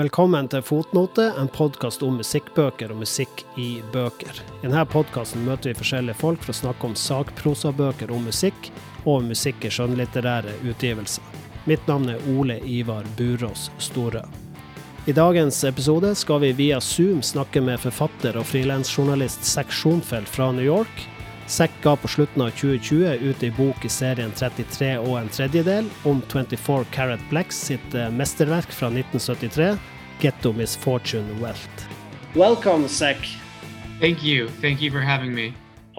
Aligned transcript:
Velkommen 0.00 0.46
til 0.48 0.62
Fotnote, 0.64 1.26
en 1.36 1.48
podkast 1.52 2.00
om 2.06 2.14
musikkbøker 2.16 2.88
og 2.94 3.02
musikk 3.02 3.42
i 3.60 3.82
bøker. 3.92 4.38
I 4.62 4.62
denne 4.62 4.86
podkasten 4.88 5.42
møter 5.44 5.74
vi 5.74 5.76
forskjellige 5.76 6.16
folk 6.16 6.40
for 6.40 6.54
å 6.54 6.56
snakke 6.56 6.88
om 6.88 6.94
sakprosabøker 6.96 8.08
om 8.14 8.24
musikk, 8.24 8.70
og 9.04 9.26
musikk 9.26 9.66
i 9.68 9.72
skjønnlitterære 9.74 10.54
utgivelser. 10.70 11.42
Mitt 11.68 11.84
navn 11.90 12.14
er 12.14 12.24
Ole 12.32 12.56
Ivar 12.64 13.04
Burås 13.18 13.66
Storø. 13.76 14.22
I 15.04 15.12
dagens 15.18 15.60
episode 15.68 16.14
skal 16.16 16.40
vi 16.46 16.54
via 16.62 16.80
Zoom 16.80 17.20
snakke 17.20 17.60
med 17.60 17.82
forfatter 17.84 18.40
og 18.40 18.48
frilansjournalist 18.48 19.44
Zack 19.44 19.68
Schoenfeld 19.68 20.32
fra 20.32 20.48
New 20.56 20.64
York, 20.64 21.04
Zack 21.50 21.70
ga 21.82 21.96
på 21.96 22.08
slutten 22.08 22.42
av 22.42 22.50
2020 22.50 23.26
ut 23.26 23.40
ei 23.42 23.48
bok 23.50 23.84
i 23.84 23.88
serien 23.90 24.30
33 24.38 24.92
og 25.00 25.16
en 25.18 25.30
tredjedel 25.34 25.88
om 26.06 26.20
24 26.30 26.84
Carat 26.94 27.24
Blacks 27.30 27.58
sitt 27.66 27.94
eh, 27.98 28.06
mesterverk 28.14 28.70
fra 28.70 28.86
1973, 28.86 29.72
Getto 30.22 30.52
Misfortune 30.54 31.40
Welt'. 31.42 31.82
Welcome, 32.36 32.86
Zack. 32.86 33.18
Thank 33.98 34.22
you. 34.22 34.46
Thank 34.60 34.80
you 34.80 34.92
for 34.92 35.00
having 35.00 35.34
me. 35.34 35.48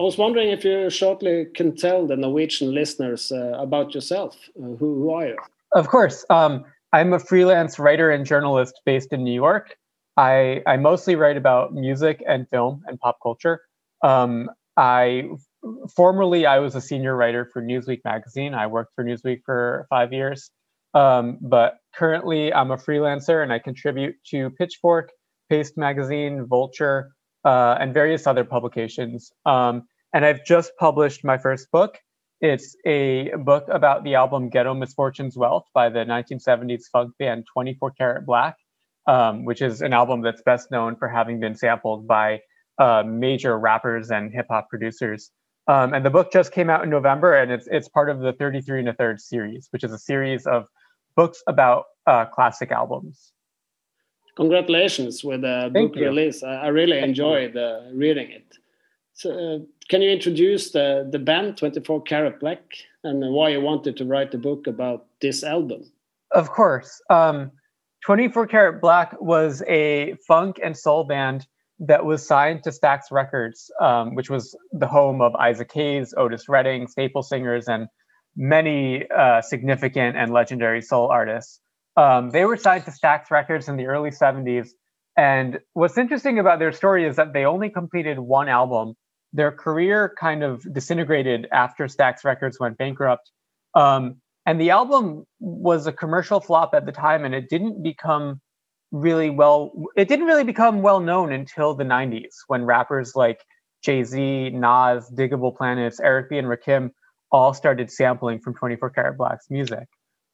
I 0.00 0.02
was 0.02 0.16
wondering 0.16 0.48
if 0.48 0.64
you 0.64 0.88
shortly 0.88 1.44
can 1.54 1.76
tell 1.76 2.06
the 2.06 2.16
Norwegian 2.16 2.72
listeners 2.72 3.30
uh, 3.30 3.52
about 3.60 3.94
yourself. 3.94 4.48
Uh, 4.56 4.72
who, 4.80 5.04
who, 5.04 5.10
are 5.10 5.26
you? 5.26 5.36
Of 5.72 5.88
course. 5.88 6.24
Um, 6.30 6.64
I'm 6.94 7.12
a 7.12 7.18
freelance 7.18 7.78
writer 7.78 8.10
and 8.10 8.24
journalist 8.24 8.80
based 8.86 9.12
in 9.12 9.22
New 9.22 9.34
York. 9.34 9.76
I, 10.16 10.62
I 10.66 10.78
mostly 10.78 11.14
write 11.14 11.36
about 11.36 11.74
music 11.74 12.24
and 12.26 12.48
film 12.48 12.82
and 12.86 12.98
pop 12.98 13.18
culture. 13.22 13.60
Um, 14.02 14.48
I 14.78 15.28
formerly 15.94 16.46
I 16.46 16.58
was 16.58 16.74
a 16.74 16.80
senior 16.80 17.16
writer 17.16 17.48
for 17.52 17.62
Newsweek 17.62 18.00
magazine. 18.04 18.54
I 18.54 18.66
worked 18.66 18.94
for 18.94 19.04
Newsweek 19.04 19.42
for 19.44 19.86
five 19.90 20.12
years, 20.12 20.50
um, 20.94 21.38
but 21.40 21.78
currently 21.94 22.52
I'm 22.52 22.70
a 22.70 22.76
freelancer 22.76 23.42
and 23.42 23.52
I 23.52 23.58
contribute 23.58 24.16
to 24.30 24.50
Pitchfork, 24.50 25.10
Paste 25.48 25.76
Magazine, 25.76 26.46
Vulture, 26.46 27.12
uh, 27.44 27.76
and 27.80 27.94
various 27.94 28.26
other 28.26 28.44
publications. 28.44 29.32
Um, 29.46 29.84
and 30.12 30.24
I've 30.24 30.44
just 30.44 30.72
published 30.78 31.24
my 31.24 31.38
first 31.38 31.70
book. 31.70 31.98
It's 32.40 32.76
a 32.84 33.30
book 33.38 33.66
about 33.68 34.04
the 34.04 34.16
album 34.16 34.48
Ghetto 34.48 34.74
Misfortune's 34.74 35.36
Wealth 35.36 35.64
by 35.72 35.88
the 35.88 36.00
1970s 36.00 36.84
funk 36.92 37.12
band 37.18 37.46
24 37.52 37.92
Karat 37.92 38.26
Black, 38.26 38.56
um, 39.06 39.44
which 39.44 39.62
is 39.62 39.80
an 39.80 39.92
album 39.92 40.22
that's 40.22 40.42
best 40.42 40.70
known 40.70 40.96
for 40.96 41.08
having 41.08 41.38
been 41.38 41.54
sampled 41.54 42.06
by 42.06 42.40
uh, 42.78 43.04
major 43.06 43.56
rappers 43.56 44.10
and 44.10 44.32
hip 44.32 44.46
hop 44.50 44.68
producers. 44.68 45.30
Um, 45.68 45.94
and 45.94 46.04
the 46.04 46.10
book 46.10 46.32
just 46.32 46.52
came 46.52 46.68
out 46.68 46.82
in 46.82 46.90
November, 46.90 47.34
and 47.34 47.52
it's 47.52 47.68
it's 47.70 47.88
part 47.88 48.10
of 48.10 48.20
the 48.20 48.32
33 48.32 48.80
and 48.80 48.88
a 48.88 48.94
third 48.94 49.20
series, 49.20 49.68
which 49.70 49.84
is 49.84 49.92
a 49.92 49.98
series 49.98 50.46
of 50.46 50.66
books 51.14 51.42
about 51.46 51.84
uh, 52.06 52.24
classic 52.26 52.72
albums. 52.72 53.32
Congratulations 54.34 55.22
with 55.22 55.42
the 55.42 55.70
book 55.72 55.94
you. 55.94 56.04
release. 56.04 56.42
I, 56.42 56.54
I 56.54 56.68
really 56.68 56.98
Thank 56.98 57.10
enjoyed 57.10 57.56
uh, 57.56 57.82
reading 57.92 58.30
it. 58.30 58.58
So, 59.14 59.30
uh, 59.30 59.58
can 59.88 60.00
you 60.00 60.10
introduce 60.10 60.70
the, 60.70 61.06
the 61.10 61.18
band 61.18 61.58
24 61.58 62.02
Karat 62.02 62.40
Black 62.40 62.62
and 63.04 63.32
why 63.32 63.50
you 63.50 63.60
wanted 63.60 63.96
to 63.98 64.04
write 64.04 64.30
the 64.30 64.38
book 64.38 64.66
about 64.66 65.06
this 65.20 65.44
album? 65.44 65.92
Of 66.30 66.50
course. 66.50 67.00
Um, 67.10 67.52
24 68.04 68.46
Karat 68.46 68.80
Black 68.80 69.20
was 69.20 69.62
a 69.68 70.14
funk 70.26 70.58
and 70.62 70.76
soul 70.76 71.04
band 71.04 71.46
that 71.80 72.04
was 72.04 72.26
signed 72.26 72.62
to 72.64 72.70
Stax 72.70 73.10
Records, 73.10 73.70
um, 73.80 74.14
which 74.14 74.30
was 74.30 74.56
the 74.72 74.86
home 74.86 75.20
of 75.20 75.34
Isaac 75.34 75.70
Hayes, 75.72 76.14
Otis 76.16 76.48
Redding, 76.48 76.86
Staple 76.86 77.22
Singers, 77.22 77.68
and 77.68 77.88
many 78.36 79.04
uh, 79.10 79.42
significant 79.42 80.16
and 80.16 80.32
legendary 80.32 80.82
soul 80.82 81.08
artists. 81.08 81.60
Um, 81.96 82.30
they 82.30 82.44
were 82.44 82.56
signed 82.56 82.84
to 82.84 82.90
Stax 82.90 83.30
Records 83.30 83.68
in 83.68 83.76
the 83.76 83.86
early 83.86 84.10
70s. 84.10 84.68
And 85.16 85.58
what's 85.74 85.98
interesting 85.98 86.38
about 86.38 86.58
their 86.58 86.72
story 86.72 87.06
is 87.06 87.16
that 87.16 87.32
they 87.34 87.44
only 87.44 87.68
completed 87.68 88.18
one 88.18 88.48
album. 88.48 88.94
Their 89.34 89.52
career 89.52 90.14
kind 90.18 90.42
of 90.42 90.62
disintegrated 90.72 91.48
after 91.52 91.84
Stax 91.84 92.24
Records 92.24 92.58
went 92.58 92.78
bankrupt. 92.78 93.30
Um, 93.74 94.16
and 94.46 94.60
the 94.60 94.70
album 94.70 95.24
was 95.38 95.86
a 95.86 95.92
commercial 95.92 96.40
flop 96.40 96.74
at 96.74 96.86
the 96.86 96.92
time, 96.92 97.24
and 97.24 97.34
it 97.34 97.48
didn't 97.48 97.82
become 97.82 98.40
really 98.92 99.30
well 99.30 99.72
it 99.96 100.06
didn't 100.06 100.26
really 100.26 100.44
become 100.44 100.82
well 100.82 101.00
known 101.00 101.32
until 101.32 101.74
the 101.74 101.84
90s 101.84 102.34
when 102.46 102.64
rappers 102.64 103.16
like 103.16 103.40
Jay-Z, 103.82 104.50
Nas, 104.50 105.10
Digable 105.10 105.56
Planets, 105.56 105.98
Eric 105.98 106.30
B 106.30 106.38
and 106.38 106.46
Rakim 106.46 106.90
all 107.32 107.54
started 107.54 107.90
sampling 107.90 108.38
from 108.38 108.54
24 108.54 108.90
Karat 108.90 109.18
Black's 109.18 109.46
music. 109.50 109.88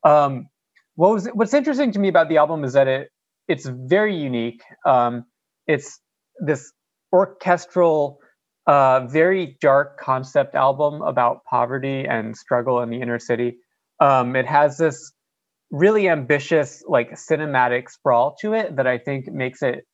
Um, 0.04 0.48
what 0.96 1.12
was 1.12 1.26
what's 1.28 1.54
interesting 1.54 1.92
to 1.92 1.98
me 1.98 2.08
about 2.08 2.28
the 2.28 2.36
album 2.36 2.64
is 2.64 2.72
that 2.72 2.88
it 2.88 3.08
it's 3.46 3.66
very 3.66 4.16
unique. 4.16 4.62
Um, 4.84 5.24
it's 5.66 6.00
this 6.38 6.72
orchestral, 7.12 8.18
uh, 8.66 9.06
very 9.06 9.56
dark 9.60 9.98
concept 9.98 10.54
album 10.54 11.00
about 11.02 11.44
poverty 11.48 12.04
and 12.06 12.36
struggle 12.36 12.82
in 12.82 12.90
the 12.90 13.00
inner 13.00 13.18
city. 13.18 13.56
Um, 14.00 14.36
it 14.36 14.46
has 14.46 14.76
this 14.76 15.12
really 15.70 16.08
ambitious 16.08 16.82
like 16.86 17.12
cinematic 17.12 17.90
sprawl 17.90 18.36
to 18.40 18.54
it 18.54 18.76
that 18.76 18.86
I 18.86 18.98
think 18.98 19.26
makes 19.28 19.62
it 19.62 19.84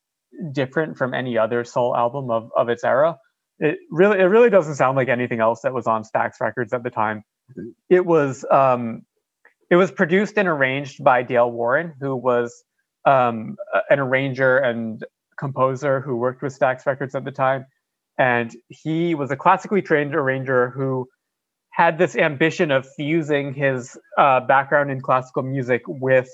different 0.51 0.97
from 0.97 1.13
any 1.13 1.37
other 1.37 1.63
soul 1.63 1.95
album 1.95 2.29
of, 2.29 2.49
of 2.55 2.69
its 2.69 2.83
era. 2.83 3.17
It 3.59 3.77
really 3.89 4.19
it 4.19 4.25
really 4.25 4.49
doesn't 4.49 4.75
sound 4.75 4.97
like 4.97 5.07
anything 5.07 5.39
else 5.39 5.61
that 5.61 5.73
was 5.73 5.87
on 5.87 6.03
Stax 6.03 6.33
Records 6.41 6.73
at 6.73 6.83
the 6.83 6.89
time. 6.89 7.23
It 7.89 8.05
was 8.05 8.45
um, 8.51 9.03
it 9.69 9.75
was 9.75 9.91
produced 9.91 10.37
and 10.37 10.47
arranged 10.47 11.03
by 11.03 11.23
Dale 11.23 11.49
Warren, 11.49 11.93
who 11.99 12.15
was 12.15 12.63
um, 13.05 13.55
an 13.89 13.99
arranger 13.99 14.57
and 14.57 15.03
composer 15.37 16.01
who 16.01 16.15
worked 16.17 16.41
with 16.41 16.57
Stax 16.57 16.85
Records 16.85 17.15
at 17.15 17.23
the 17.23 17.31
time. 17.31 17.65
And 18.17 18.55
he 18.69 19.15
was 19.15 19.31
a 19.31 19.35
classically 19.35 19.81
trained 19.81 20.15
arranger 20.15 20.69
who 20.69 21.07
had 21.75 21.97
this 21.97 22.15
ambition 22.15 22.71
of 22.71 22.87
fusing 22.95 23.53
his 23.53 23.97
uh, 24.17 24.39
background 24.39 24.89
in 24.89 25.01
classical 25.01 25.43
music 25.43 25.81
with 25.87 26.29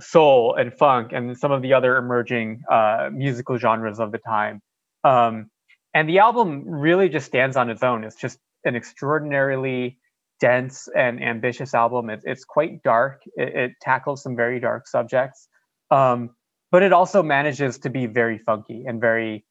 soul 0.00 0.54
and 0.54 0.72
funk 0.72 1.10
and 1.12 1.36
some 1.36 1.50
of 1.50 1.62
the 1.62 1.72
other 1.72 1.96
emerging 1.96 2.62
uh, 2.70 3.10
musical 3.12 3.58
genres 3.58 3.98
of 3.98 4.12
the 4.12 4.18
time. 4.18 4.62
Um, 5.02 5.50
and 5.94 6.08
the 6.08 6.20
album 6.20 6.62
really 6.64 7.08
just 7.08 7.26
stands 7.26 7.56
on 7.56 7.70
its 7.70 7.82
own. 7.82 8.04
It's 8.04 8.14
just 8.14 8.38
an 8.64 8.76
extraordinarily 8.76 9.98
dense 10.38 10.88
and 10.96 11.20
ambitious 11.20 11.74
album. 11.74 12.08
It's, 12.08 12.24
it's 12.24 12.44
quite 12.44 12.84
dark. 12.84 13.22
It, 13.34 13.48
it, 13.48 13.70
tackles 13.80 14.22
some 14.22 14.36
very 14.36 14.60
dark 14.60 14.86
subjects, 14.86 15.48
um, 15.90 16.30
but 16.70 16.84
it 16.84 16.92
also 16.92 17.20
manages 17.20 17.78
to 17.78 17.90
be 17.90 18.06
very 18.06 18.38
funky 18.38 18.84
and 18.86 19.00
very, 19.00 19.44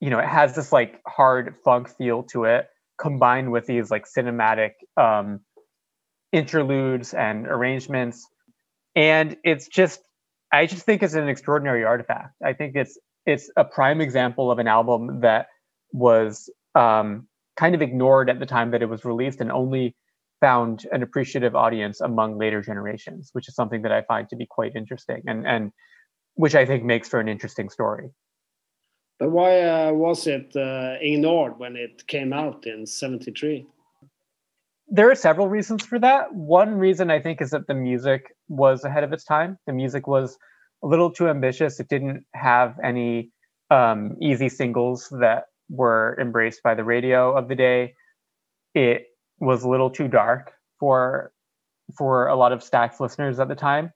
you 0.00 0.10
know, 0.10 0.18
it 0.18 0.26
has 0.26 0.56
this 0.56 0.72
like 0.72 1.00
hard 1.06 1.54
funk 1.64 1.88
feel 1.88 2.24
to 2.24 2.44
it 2.44 2.66
combined 3.00 3.50
with 3.50 3.66
these 3.66 3.90
like 3.90 4.04
cinematic 4.06 4.72
um, 4.96 5.40
interludes 6.32 7.14
and 7.14 7.46
arrangements. 7.46 8.26
And 8.94 9.36
it's 9.44 9.68
just, 9.68 10.00
I 10.52 10.66
just 10.66 10.84
think 10.84 11.02
it's 11.02 11.14
an 11.14 11.28
extraordinary 11.28 11.84
artifact. 11.84 12.34
I 12.44 12.52
think 12.52 12.76
it's 12.76 12.98
it's 13.26 13.50
a 13.56 13.64
prime 13.64 14.00
example 14.00 14.50
of 14.50 14.58
an 14.58 14.66
album 14.66 15.20
that 15.20 15.46
was 15.92 16.50
um, 16.74 17.28
kind 17.56 17.74
of 17.74 17.82
ignored 17.82 18.30
at 18.30 18.38
the 18.38 18.46
time 18.46 18.70
that 18.72 18.82
it 18.82 18.86
was 18.86 19.04
released 19.04 19.40
and 19.40 19.52
only 19.52 19.94
found 20.40 20.86
an 20.90 21.02
appreciative 21.02 21.54
audience 21.54 22.00
among 22.00 22.38
later 22.38 22.62
generations, 22.62 23.28
which 23.32 23.46
is 23.48 23.54
something 23.54 23.82
that 23.82 23.92
I 23.92 24.02
find 24.02 24.28
to 24.30 24.36
be 24.36 24.46
quite 24.46 24.72
interesting 24.74 25.22
and 25.26 25.46
and 25.46 25.72
which 26.34 26.54
I 26.54 26.64
think 26.64 26.84
makes 26.84 27.08
for 27.08 27.20
an 27.20 27.28
interesting 27.28 27.68
story. 27.68 28.10
But 29.20 29.32
why 29.32 29.60
uh, 29.60 29.92
was 29.92 30.26
it 30.26 30.56
uh, 30.56 30.94
ignored 30.98 31.58
when 31.58 31.76
it 31.76 32.06
came 32.06 32.32
out 32.32 32.66
in 32.66 32.86
73? 32.86 33.66
There 34.88 35.10
are 35.10 35.14
several 35.14 35.46
reasons 35.46 35.84
for 35.84 35.98
that. 35.98 36.34
One 36.34 36.76
reason 36.76 37.10
I 37.10 37.20
think 37.20 37.42
is 37.42 37.50
that 37.50 37.66
the 37.66 37.74
music 37.74 38.34
was 38.48 38.82
ahead 38.82 39.04
of 39.04 39.12
its 39.12 39.22
time. 39.22 39.58
The 39.66 39.74
music 39.74 40.06
was 40.06 40.38
a 40.82 40.86
little 40.86 41.12
too 41.12 41.28
ambitious. 41.28 41.78
It 41.78 41.88
didn't 41.88 42.24
have 42.34 42.76
any 42.82 43.30
um, 43.70 44.16
easy 44.22 44.48
singles 44.48 45.12
that 45.20 45.44
were 45.68 46.16
embraced 46.18 46.62
by 46.62 46.74
the 46.74 46.82
radio 46.82 47.36
of 47.36 47.46
the 47.48 47.54
day. 47.54 47.92
It 48.74 49.04
was 49.38 49.64
a 49.64 49.68
little 49.68 49.90
too 49.90 50.08
dark 50.08 50.52
for 50.80 51.30
for 51.98 52.28
a 52.28 52.36
lot 52.36 52.52
of 52.52 52.60
Stax 52.60 53.00
listeners 53.00 53.38
at 53.38 53.48
the 53.48 53.54
time. 53.54 53.92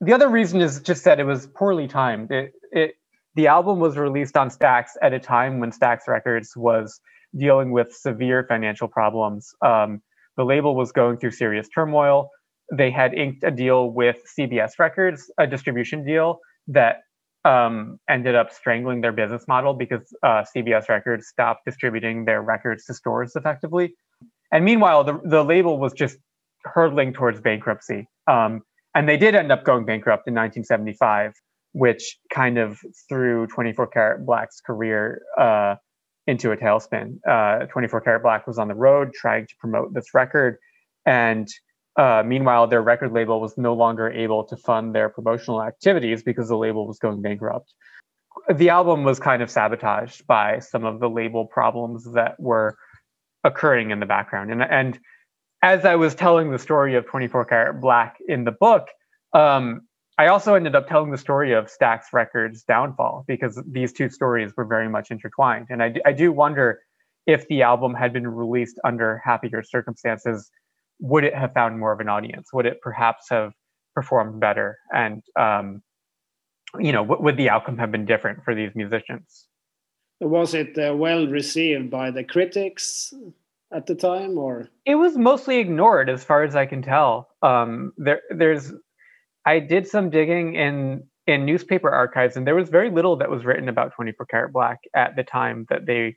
The 0.00 0.12
other 0.12 0.28
reason 0.28 0.60
is 0.60 0.80
just 0.80 1.04
that 1.04 1.20
it 1.20 1.24
was 1.24 1.46
poorly 1.46 1.86
timed. 1.86 2.32
It 2.32 2.52
it 2.72 2.94
the 3.40 3.46
album 3.46 3.78
was 3.78 3.96
released 3.96 4.36
on 4.36 4.50
Stax 4.50 4.88
at 5.00 5.14
a 5.14 5.18
time 5.18 5.60
when 5.60 5.70
Stax 5.70 6.00
Records 6.06 6.54
was 6.54 7.00
dealing 7.34 7.70
with 7.70 7.90
severe 7.90 8.44
financial 8.46 8.86
problems. 8.86 9.54
Um, 9.64 10.02
the 10.36 10.44
label 10.44 10.76
was 10.76 10.92
going 10.92 11.16
through 11.16 11.30
serious 11.30 11.66
turmoil. 11.74 12.28
They 12.70 12.90
had 12.90 13.14
inked 13.14 13.42
a 13.42 13.50
deal 13.50 13.92
with 13.92 14.16
CBS 14.38 14.72
Records, 14.78 15.30
a 15.38 15.46
distribution 15.46 16.04
deal 16.04 16.38
that 16.68 16.96
um, 17.46 17.98
ended 18.10 18.34
up 18.34 18.52
strangling 18.52 19.00
their 19.00 19.12
business 19.12 19.44
model 19.48 19.72
because 19.72 20.02
uh, 20.22 20.44
CBS 20.54 20.90
Records 20.90 21.26
stopped 21.26 21.64
distributing 21.64 22.26
their 22.26 22.42
records 22.42 22.84
to 22.84 22.92
stores 22.92 23.32
effectively. 23.36 23.94
And 24.52 24.66
meanwhile, 24.66 25.02
the, 25.02 25.18
the 25.24 25.42
label 25.42 25.78
was 25.78 25.94
just 25.94 26.18
hurtling 26.64 27.14
towards 27.14 27.40
bankruptcy. 27.40 28.06
Um, 28.26 28.60
and 28.94 29.08
they 29.08 29.16
did 29.16 29.34
end 29.34 29.50
up 29.50 29.64
going 29.64 29.86
bankrupt 29.86 30.28
in 30.28 30.34
1975 30.34 31.32
which 31.72 32.18
kind 32.32 32.58
of 32.58 32.78
threw 33.08 33.46
24 33.46 33.86
Karat 33.88 34.26
Black's 34.26 34.60
career 34.60 35.22
uh, 35.38 35.76
into 36.26 36.52
a 36.52 36.56
tailspin. 36.56 37.18
Uh, 37.28 37.66
24 37.66 38.00
Karat 38.00 38.22
Black 38.22 38.46
was 38.46 38.58
on 38.58 38.68
the 38.68 38.74
road 38.74 39.12
trying 39.14 39.46
to 39.46 39.54
promote 39.60 39.94
this 39.94 40.14
record, 40.14 40.58
and 41.06 41.48
uh, 41.96 42.22
meanwhile, 42.24 42.66
their 42.66 42.82
record 42.82 43.12
label 43.12 43.40
was 43.40 43.58
no 43.58 43.74
longer 43.74 44.10
able 44.10 44.44
to 44.44 44.56
fund 44.56 44.94
their 44.94 45.08
promotional 45.08 45.62
activities 45.62 46.22
because 46.22 46.48
the 46.48 46.56
label 46.56 46.86
was 46.86 46.98
going 46.98 47.20
bankrupt. 47.20 47.74
The 48.54 48.68
album 48.68 49.04
was 49.04 49.18
kind 49.18 49.42
of 49.42 49.50
sabotaged 49.50 50.26
by 50.26 50.60
some 50.60 50.84
of 50.84 51.00
the 51.00 51.10
label 51.10 51.46
problems 51.46 52.10
that 52.12 52.38
were 52.38 52.76
occurring 53.44 53.90
in 53.90 54.00
the 54.00 54.06
background. 54.06 54.52
And, 54.52 54.62
and 54.62 54.98
as 55.62 55.84
I 55.84 55.96
was 55.96 56.14
telling 56.14 56.50
the 56.50 56.58
story 56.58 56.94
of 56.94 57.06
24 57.06 57.44
Karat 57.46 57.80
Black 57.80 58.16
in 58.26 58.44
the 58.44 58.52
book, 58.52 58.88
um, 59.32 59.82
I 60.20 60.26
also 60.26 60.54
ended 60.54 60.76
up 60.76 60.86
telling 60.86 61.10
the 61.10 61.16
story 61.16 61.54
of 61.54 61.70
Stax 61.72 62.12
Records' 62.12 62.62
downfall 62.62 63.24
because 63.26 63.58
these 63.66 63.90
two 63.90 64.10
stories 64.10 64.52
were 64.54 64.66
very 64.66 64.86
much 64.86 65.10
intertwined. 65.10 65.68
And 65.70 65.82
I, 65.82 65.94
I 66.04 66.12
do 66.12 66.30
wonder 66.30 66.80
if 67.26 67.48
the 67.48 67.62
album 67.62 67.94
had 67.94 68.12
been 68.12 68.28
released 68.28 68.78
under 68.84 69.22
happier 69.24 69.62
circumstances, 69.62 70.50
would 70.98 71.24
it 71.24 71.34
have 71.34 71.54
found 71.54 71.80
more 71.80 71.92
of 71.92 72.00
an 72.00 72.10
audience? 72.10 72.52
Would 72.52 72.66
it 72.66 72.82
perhaps 72.82 73.30
have 73.30 73.52
performed 73.94 74.40
better? 74.40 74.76
And, 74.94 75.22
um, 75.38 75.80
you 76.78 76.92
know, 76.92 77.02
w- 77.02 77.22
would 77.22 77.38
the 77.38 77.48
outcome 77.48 77.78
have 77.78 77.90
been 77.90 78.04
different 78.04 78.44
for 78.44 78.54
these 78.54 78.72
musicians? 78.74 79.46
Was 80.20 80.52
it 80.52 80.76
uh, 80.76 80.94
well 80.94 81.28
received 81.28 81.88
by 81.90 82.10
the 82.10 82.24
critics 82.24 83.14
at 83.72 83.86
the 83.86 83.94
time, 83.94 84.36
or 84.36 84.68
it 84.84 84.96
was 84.96 85.16
mostly 85.16 85.60
ignored, 85.60 86.10
as 86.10 86.24
far 86.24 86.42
as 86.42 86.56
I 86.56 86.66
can 86.66 86.82
tell. 86.82 87.28
Um, 87.40 87.92
there, 87.96 88.20
there's, 88.28 88.72
I 89.46 89.58
did 89.58 89.86
some 89.86 90.10
digging 90.10 90.54
in 90.54 91.04
in 91.26 91.44
newspaper 91.44 91.90
archives, 91.90 92.36
and 92.36 92.46
there 92.46 92.54
was 92.54 92.68
very 92.68 92.90
little 92.90 93.16
that 93.16 93.30
was 93.30 93.44
written 93.44 93.68
about 93.68 93.92
24 93.94 94.26
Karat 94.26 94.52
Black 94.52 94.78
at 94.94 95.16
the 95.16 95.22
time 95.22 95.66
that 95.68 95.86
they 95.86 96.16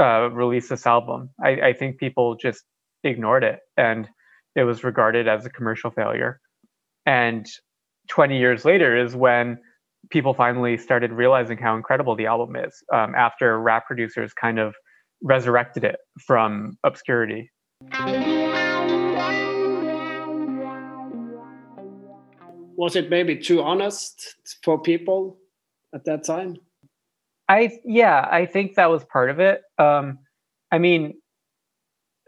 uh, 0.00 0.30
released 0.30 0.68
this 0.68 0.86
album. 0.86 1.30
I, 1.42 1.50
I 1.60 1.72
think 1.72 1.98
people 1.98 2.36
just 2.36 2.62
ignored 3.02 3.44
it, 3.44 3.60
and 3.76 4.08
it 4.54 4.64
was 4.64 4.84
regarded 4.84 5.28
as 5.28 5.44
a 5.44 5.50
commercial 5.50 5.90
failure. 5.90 6.40
And 7.04 7.46
20 8.08 8.38
years 8.38 8.64
later 8.64 8.96
is 8.96 9.14
when 9.14 9.58
people 10.10 10.34
finally 10.34 10.78
started 10.78 11.12
realizing 11.12 11.58
how 11.58 11.76
incredible 11.76 12.14
the 12.14 12.26
album 12.26 12.56
is 12.56 12.82
um, 12.92 13.14
after 13.14 13.60
rap 13.60 13.86
producers 13.86 14.32
kind 14.32 14.58
of 14.58 14.74
resurrected 15.22 15.84
it 15.84 15.96
from 16.26 16.78
obscurity. 16.84 17.50
Was 22.76 22.96
it 22.96 23.10
maybe 23.10 23.36
too 23.36 23.62
honest 23.62 24.36
for 24.62 24.80
people 24.80 25.38
at 25.94 26.04
that 26.04 26.24
time? 26.24 26.56
I 27.48 27.78
yeah, 27.84 28.26
I 28.30 28.46
think 28.46 28.74
that 28.74 28.90
was 28.90 29.04
part 29.04 29.30
of 29.30 29.40
it. 29.40 29.62
Um, 29.78 30.18
I 30.72 30.78
mean, 30.78 31.14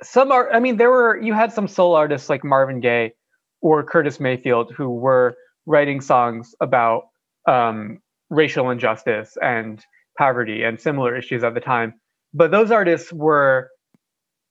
some 0.03 0.31
are. 0.33 0.53
I 0.53 0.61
mean, 0.61 0.77
there 0.77 0.91
were 0.91 1.21
you 1.21 1.35
had 1.35 1.53
some 1.53 1.69
soul 1.69 1.95
artists 1.95 2.29
like 2.29 2.45
Marvin 2.45 2.81
Gaye 2.81 3.13
or 3.61 3.83
Curtis 3.85 4.21
Mayfield 4.21 4.73
who 4.77 4.91
were 4.91 5.37
writing 5.67 6.01
songs 6.01 6.55
about 6.61 7.05
um, 7.47 7.99
racial 8.31 8.71
injustice 8.71 9.37
and 9.43 9.85
poverty 10.17 10.63
and 10.63 10.81
similar 10.81 11.17
issues 11.17 11.45
at 11.45 11.55
the 11.55 11.61
time. 11.61 11.95
But 12.33 12.51
those 12.51 12.71
artists 12.71 13.13
were 13.13 13.71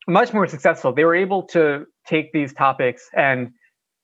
much 0.07 0.33
more 0.33 0.47
successful. 0.47 0.93
They 0.93 1.05
were 1.05 1.15
able 1.15 1.43
to 1.47 1.85
take 2.05 2.31
these 2.33 2.53
topics 2.53 3.09
and 3.15 3.51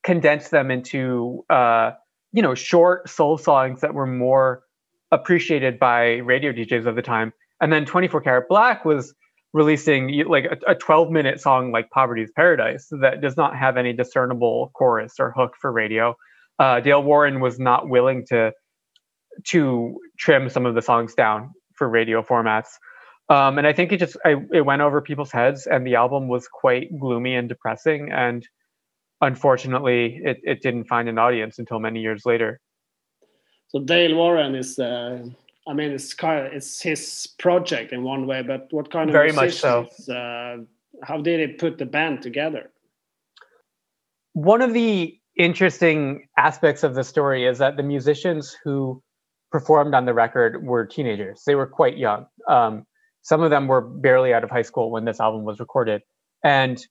condense 0.04 0.50
them 0.50 0.72
into 0.72 1.46
uh, 1.50 1.92
you 2.32 2.42
know 2.42 2.56
short 2.56 3.10
soul 3.10 3.38
songs 3.38 3.82
that 3.82 3.94
were 3.94 4.08
more 4.08 4.64
appreciated 5.12 5.80
by 5.80 6.16
radio 6.18 6.52
DJs 6.52 6.86
of 6.86 6.96
the 6.96 7.02
time. 7.02 7.34
And 7.62 7.72
then 7.72 7.86
24 7.86 8.22
Karat 8.22 8.50
Black 8.50 8.84
was 8.84 9.14
releasing 9.54 10.26
like 10.28 10.46
a, 10.46 10.72
a 10.72 10.76
12 10.76 11.12
minute 11.12 11.40
song 11.40 11.72
like 11.72 11.90
Poverty's 11.92 12.32
Paradise 12.36 12.88
that 13.02 13.22
does 13.22 13.38
not 13.38 13.56
have 13.56 13.78
any 13.78 13.94
discernible 13.94 14.72
chorus 14.74 15.14
or 15.20 15.32
hook 15.32 15.54
for 15.62 15.72
radio. 15.72 16.16
Uh, 16.60 16.80
Dale 16.80 17.04
Warren 17.04 17.40
was 17.40 17.60
not 17.60 17.88
willing 17.88 18.26
to 18.30 18.52
to 19.46 19.98
trim 20.18 20.50
some 20.50 20.66
of 20.66 20.76
the 20.76 20.82
songs 20.82 21.16
down 21.16 21.52
for 21.76 21.90
radio 21.90 22.22
formats. 22.22 22.68
Um, 23.30 23.58
and 23.58 23.66
I 23.66 23.74
think 23.74 23.92
it 23.92 23.98
just 23.98 24.18
I, 24.26 24.36
it 24.52 24.66
went 24.66 24.82
over 24.82 25.02
people's 25.02 25.32
heads, 25.32 25.66
and 25.66 25.88
the 25.88 25.96
album 25.96 26.28
was 26.28 26.48
quite 26.48 26.88
gloomy 27.00 27.36
and 27.36 27.48
depressing. 27.48 28.12
And 28.12 28.46
unfortunately, 29.24 30.20
it, 30.24 30.38
it 30.44 30.62
didn't 30.62 30.86
find 30.86 31.10
an 31.10 31.18
audience 31.18 31.60
until 31.60 31.80
many 31.80 32.00
years 32.00 32.24
later. 32.26 32.60
So 33.70 33.80
Dale 33.80 34.16
Warren 34.16 34.54
is, 34.56 34.78
uh, 34.78 35.26
I 35.68 35.74
mean, 35.74 35.92
it's 35.92 36.14
kind 36.14 36.46
of, 36.46 36.54
it's 36.54 36.82
his 36.82 37.28
project 37.40 37.92
in 37.92 38.04
one 38.04 38.28
way, 38.28 38.44
but 38.44 38.68
what 38.72 38.92
kind 38.92 39.10
of 39.10 39.14
very 39.14 39.32
much 39.32 39.54
so? 39.54 39.88
Uh, 40.10 40.58
how 41.02 41.22
did 41.22 41.40
he 41.40 41.56
put 41.56 41.78
the 41.78 41.86
band 41.86 42.22
together? 42.22 42.72
One 44.34 44.62
of 44.62 44.74
the 44.74 45.18
interesting 45.38 46.28
aspects 46.38 46.84
of 46.84 46.94
the 46.96 47.04
story 47.04 47.48
is 47.48 47.58
that 47.58 47.78
the 47.78 47.84
musicians 47.84 48.56
who 48.64 49.02
performed 49.52 49.94
on 49.96 50.06
the 50.06 50.14
record 50.14 50.66
were 50.66 50.86
teenagers. 50.86 51.44
They 51.46 51.56
were 51.56 51.68
quite 51.68 51.98
young. 51.98 52.26
Um, 52.48 52.86
some 53.22 53.42
of 53.42 53.50
them 53.50 53.68
were 53.68 53.82
barely 53.82 54.34
out 54.34 54.44
of 54.44 54.50
high 54.50 54.64
school 54.64 54.92
when 54.92 55.06
this 55.06 55.20
album 55.20 55.44
was 55.46 55.60
recorded. 55.60 56.02
And 56.44 56.84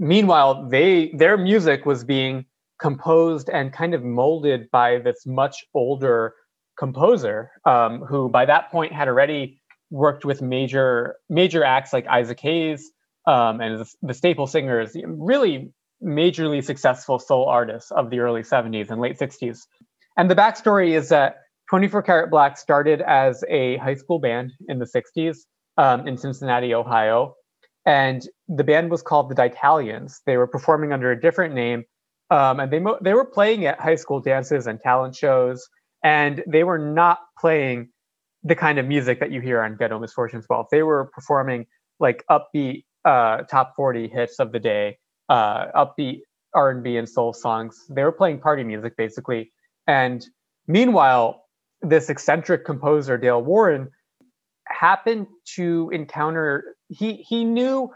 meanwhile, 0.00 0.68
they 0.68 1.12
their 1.14 1.36
music 1.36 1.86
was 1.86 2.02
being 2.02 2.46
composed 2.80 3.48
and 3.50 3.72
kind 3.72 3.94
of 3.94 4.02
molded 4.02 4.70
by 4.72 4.98
this 4.98 5.24
much 5.26 5.64
older 5.74 6.34
composer 6.78 7.50
um, 7.66 8.00
who 8.00 8.28
by 8.28 8.46
that 8.46 8.70
point 8.72 8.92
had 8.92 9.06
already 9.06 9.60
worked 9.90 10.24
with 10.24 10.40
major 10.40 11.16
major 11.28 11.62
acts 11.62 11.92
like 11.92 12.06
Isaac 12.08 12.40
Hayes 12.40 12.90
um, 13.26 13.60
and 13.60 13.80
the, 13.80 13.92
the 14.02 14.14
Staple 14.14 14.46
Singers, 14.46 14.96
really 15.06 15.72
majorly 16.02 16.64
successful 16.64 17.18
soul 17.18 17.46
artists 17.46 17.90
of 17.90 18.10
the 18.10 18.20
early 18.20 18.42
70s 18.42 18.90
and 18.90 19.00
late 19.00 19.18
60s. 19.18 19.66
And 20.16 20.30
the 20.30 20.34
backstory 20.34 20.92
is 20.96 21.10
that 21.10 21.36
24 21.68 22.02
Karat 22.02 22.30
Black 22.30 22.56
started 22.56 23.02
as 23.02 23.44
a 23.48 23.76
high 23.76 23.94
school 23.94 24.18
band 24.18 24.52
in 24.68 24.78
the 24.78 24.86
60s 24.86 25.40
um, 25.76 26.08
in 26.08 26.16
Cincinnati, 26.16 26.74
Ohio. 26.74 27.34
And 27.90 28.22
the 28.46 28.62
band 28.62 28.88
was 28.88 29.02
called 29.02 29.30
the 29.30 29.34
Ditalians. 29.34 30.20
They 30.24 30.36
were 30.36 30.46
performing 30.46 30.92
under 30.92 31.10
a 31.10 31.20
different 31.20 31.56
name. 31.56 31.82
Um, 32.30 32.60
and 32.60 32.72
they, 32.72 32.78
mo- 32.78 33.00
they 33.02 33.14
were 33.14 33.24
playing 33.24 33.66
at 33.66 33.80
high 33.80 33.96
school 33.96 34.20
dances 34.20 34.68
and 34.68 34.78
talent 34.80 35.16
shows. 35.16 35.68
And 36.04 36.44
they 36.46 36.62
were 36.62 36.78
not 36.78 37.18
playing 37.36 37.88
the 38.44 38.54
kind 38.54 38.78
of 38.78 38.86
music 38.86 39.18
that 39.18 39.32
you 39.32 39.40
hear 39.40 39.60
on 39.60 39.76
Ghetto 39.76 39.98
Misfortune's 39.98 40.46
Wealth. 40.48 40.68
They 40.70 40.84
were 40.84 41.10
performing 41.12 41.66
like 41.98 42.24
upbeat 42.30 42.84
uh, 43.04 43.38
top 43.50 43.72
40 43.74 44.06
hits 44.06 44.38
of 44.38 44.52
the 44.52 44.60
day, 44.60 44.98
uh, 45.28 45.66
upbeat 45.74 46.20
R&B 46.54 46.96
and 46.96 47.08
soul 47.08 47.32
songs. 47.32 47.76
They 47.90 48.04
were 48.04 48.12
playing 48.12 48.38
party 48.38 48.62
music 48.62 48.96
basically. 48.96 49.50
And 49.88 50.24
meanwhile, 50.68 51.42
this 51.82 52.08
eccentric 52.08 52.64
composer 52.64 53.18
Dale 53.18 53.42
Warren 53.42 53.90
happened 54.68 55.26
to 55.56 55.90
encounter 55.92 56.76
he 56.90 57.14
he 57.28 57.44
knew 57.44 57.90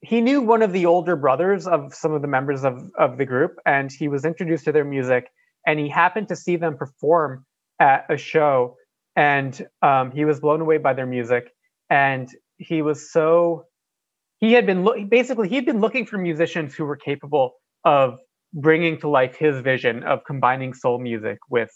he 0.00 0.20
knew 0.20 0.42
one 0.42 0.62
of 0.62 0.72
the 0.72 0.86
older 0.86 1.16
brothers 1.16 1.66
of 1.66 1.94
some 1.94 2.12
of 2.12 2.22
the 2.22 2.28
members 2.28 2.64
of 2.64 2.90
of 2.98 3.18
the 3.18 3.24
group 3.24 3.56
and 3.66 3.90
he 3.90 4.06
was 4.08 4.24
introduced 4.24 4.64
to 4.64 4.72
their 4.72 4.84
music 4.84 5.28
and 5.66 5.78
he 5.80 5.88
happened 5.88 6.28
to 6.28 6.36
see 6.36 6.56
them 6.56 6.76
perform 6.76 7.44
at 7.80 8.04
a 8.10 8.16
show 8.16 8.76
and 9.16 9.66
um, 9.82 10.10
he 10.10 10.24
was 10.24 10.40
blown 10.40 10.60
away 10.60 10.78
by 10.78 10.92
their 10.92 11.06
music 11.06 11.50
and 11.90 12.28
he 12.58 12.82
was 12.82 13.10
so 13.10 13.64
he 14.40 14.52
had 14.52 14.66
been 14.66 14.84
lo- 14.84 15.04
basically 15.08 15.48
he 15.48 15.56
had 15.56 15.64
been 15.66 15.80
looking 15.80 16.04
for 16.04 16.18
musicians 16.18 16.74
who 16.74 16.84
were 16.84 16.96
capable 16.96 17.54
of 17.84 18.18
bringing 18.52 18.98
to 19.00 19.08
life 19.08 19.36
his 19.36 19.60
vision 19.60 20.02
of 20.04 20.20
combining 20.26 20.74
soul 20.74 20.98
music 20.98 21.38
with 21.48 21.70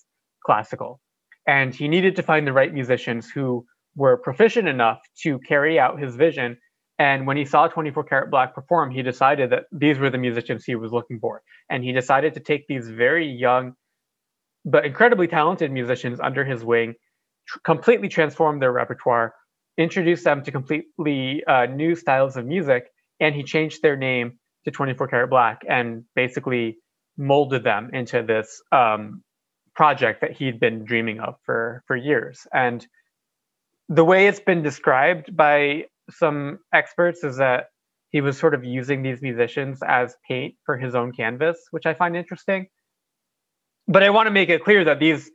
classical 0.44 1.00
and 1.46 1.74
he 1.74 1.88
needed 1.88 2.14
to 2.14 2.22
find 2.22 2.46
the 2.46 2.52
right 2.52 2.74
musicians 2.74 3.30
who 3.30 3.64
were 3.98 4.16
proficient 4.16 4.68
enough 4.68 5.00
to 5.22 5.40
carry 5.40 5.78
out 5.78 6.00
his 6.00 6.14
vision. 6.14 6.56
And 7.00 7.26
when 7.26 7.36
he 7.36 7.44
saw 7.44 7.66
24 7.66 8.04
Karat 8.04 8.30
Black 8.30 8.54
perform, 8.54 8.92
he 8.92 9.02
decided 9.02 9.50
that 9.50 9.64
these 9.72 9.98
were 9.98 10.08
the 10.08 10.18
musicians 10.18 10.64
he 10.64 10.76
was 10.76 10.92
looking 10.92 11.18
for. 11.18 11.42
And 11.68 11.82
he 11.82 11.92
decided 11.92 12.34
to 12.34 12.40
take 12.40 12.66
these 12.68 12.88
very 12.88 13.28
young, 13.28 13.74
but 14.64 14.86
incredibly 14.86 15.26
talented 15.26 15.72
musicians 15.72 16.20
under 16.20 16.44
his 16.44 16.64
wing, 16.64 16.94
tr- 17.48 17.58
completely 17.64 18.08
transform 18.08 18.60
their 18.60 18.72
repertoire, 18.72 19.34
introduce 19.76 20.22
them 20.22 20.44
to 20.44 20.52
completely 20.52 21.42
uh, 21.44 21.66
new 21.66 21.96
styles 21.96 22.36
of 22.36 22.46
music, 22.46 22.84
and 23.18 23.34
he 23.34 23.42
changed 23.42 23.82
their 23.82 23.96
name 23.96 24.38
to 24.64 24.70
24 24.70 25.08
Karat 25.08 25.30
Black 25.30 25.62
and 25.68 26.04
basically 26.14 26.78
molded 27.16 27.64
them 27.64 27.90
into 27.92 28.22
this 28.22 28.62
um, 28.70 29.24
project 29.74 30.20
that 30.20 30.32
he'd 30.32 30.60
been 30.60 30.84
dreaming 30.84 31.18
of 31.20 31.34
for 31.44 31.82
for 31.86 31.96
years 31.96 32.46
and 32.52 32.86
the 33.88 34.04
way 34.04 34.26
it's 34.26 34.40
been 34.40 34.62
described 34.62 35.36
by 35.36 35.84
some 36.10 36.58
experts 36.72 37.24
is 37.24 37.36
that 37.36 37.66
he 38.10 38.20
was 38.20 38.38
sort 38.38 38.54
of 38.54 38.64
using 38.64 39.02
these 39.02 39.20
musicians 39.20 39.80
as 39.86 40.16
paint 40.26 40.54
for 40.64 40.78
his 40.78 40.94
own 40.94 41.12
canvas 41.12 41.58
which 41.70 41.86
i 41.86 41.94
find 41.94 42.16
interesting 42.16 42.66
but 43.86 44.02
i 44.02 44.10
want 44.10 44.26
to 44.26 44.30
make 44.30 44.48
it 44.48 44.64
clear 44.64 44.84
that 44.84 44.98
these 44.98 45.30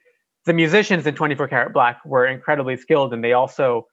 the 0.45 0.53
musicians 0.53 1.07
in 1.07 1.15
24 1.15 1.48
Karat 1.48 1.74
Black 1.74 2.03
were 2.05 2.25
incredibly 2.25 2.75
skilled, 2.75 3.13
and 3.13 3.24
they 3.24 3.33
also 3.33 3.88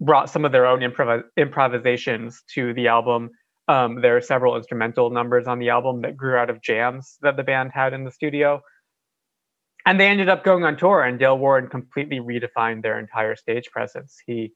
brought 0.00 0.30
some 0.30 0.44
of 0.44 0.52
their 0.52 0.66
own 0.66 0.80
improv- 0.80 1.24
improvisations 1.36 2.42
to 2.54 2.72
the 2.74 2.88
album. 2.88 3.30
Um, 3.68 4.00
there 4.00 4.16
are 4.16 4.20
several 4.20 4.56
instrumental 4.56 5.10
numbers 5.10 5.46
on 5.46 5.58
the 5.58 5.70
album 5.70 6.02
that 6.02 6.16
grew 6.16 6.36
out 6.36 6.50
of 6.50 6.62
jams 6.62 7.16
that 7.22 7.36
the 7.36 7.42
band 7.42 7.70
had 7.74 7.92
in 7.92 8.04
the 8.04 8.10
studio. 8.10 8.60
And 9.84 9.98
they 9.98 10.06
ended 10.06 10.28
up 10.28 10.44
going 10.44 10.64
on 10.64 10.76
tour, 10.76 11.02
and 11.02 11.18
Dale 11.18 11.36
Warren 11.36 11.68
completely 11.68 12.20
redefined 12.20 12.82
their 12.82 12.98
entire 12.98 13.34
stage 13.34 13.70
presence. 13.70 14.16
He, 14.26 14.52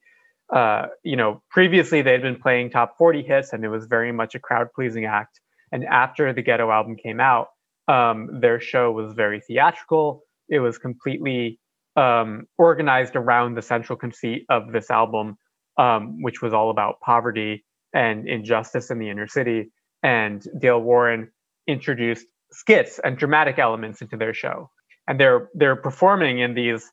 uh, 0.53 0.87
you 1.03 1.17
know, 1.17 1.41
previously 1.49 2.01
they 2.01 2.13
had 2.13 2.21
been 2.21 2.39
playing 2.39 2.69
top 2.69 2.95
40 2.97 3.23
hits, 3.23 3.51
and 3.51 3.63
it 3.65 3.69
was 3.69 3.87
very 3.87 4.11
much 4.11 4.35
a 4.35 4.39
crowd 4.39 4.67
pleasing 4.73 5.05
act. 5.05 5.39
And 5.71 5.83
after 5.83 6.31
the 6.31 6.41
Ghetto 6.41 6.71
album 6.71 6.95
came 6.95 7.19
out, 7.19 7.47
um, 7.87 8.39
their 8.41 8.59
show 8.59 8.91
was 8.91 9.13
very 9.13 9.41
theatrical. 9.41 10.23
It 10.49 10.59
was 10.59 10.77
completely 10.77 11.59
um, 11.97 12.45
organized 12.57 13.15
around 13.15 13.55
the 13.55 13.61
central 13.61 13.97
conceit 13.97 14.45
of 14.49 14.71
this 14.71 14.89
album, 14.89 15.37
um, 15.77 16.21
which 16.21 16.41
was 16.41 16.53
all 16.53 16.69
about 16.69 16.99
poverty 17.01 17.65
and 17.93 18.27
injustice 18.27 18.91
in 18.91 18.99
the 18.99 19.09
inner 19.09 19.27
city. 19.27 19.71
And 20.03 20.41
Dale 20.59 20.79
Warren 20.79 21.31
introduced 21.67 22.27
skits 22.51 22.99
and 23.03 23.17
dramatic 23.17 23.59
elements 23.59 24.01
into 24.01 24.15
their 24.15 24.33
show. 24.33 24.69
And 25.07 25.19
they're 25.19 25.49
they're 25.53 25.75
performing 25.75 26.39
in 26.39 26.53
these 26.53 26.91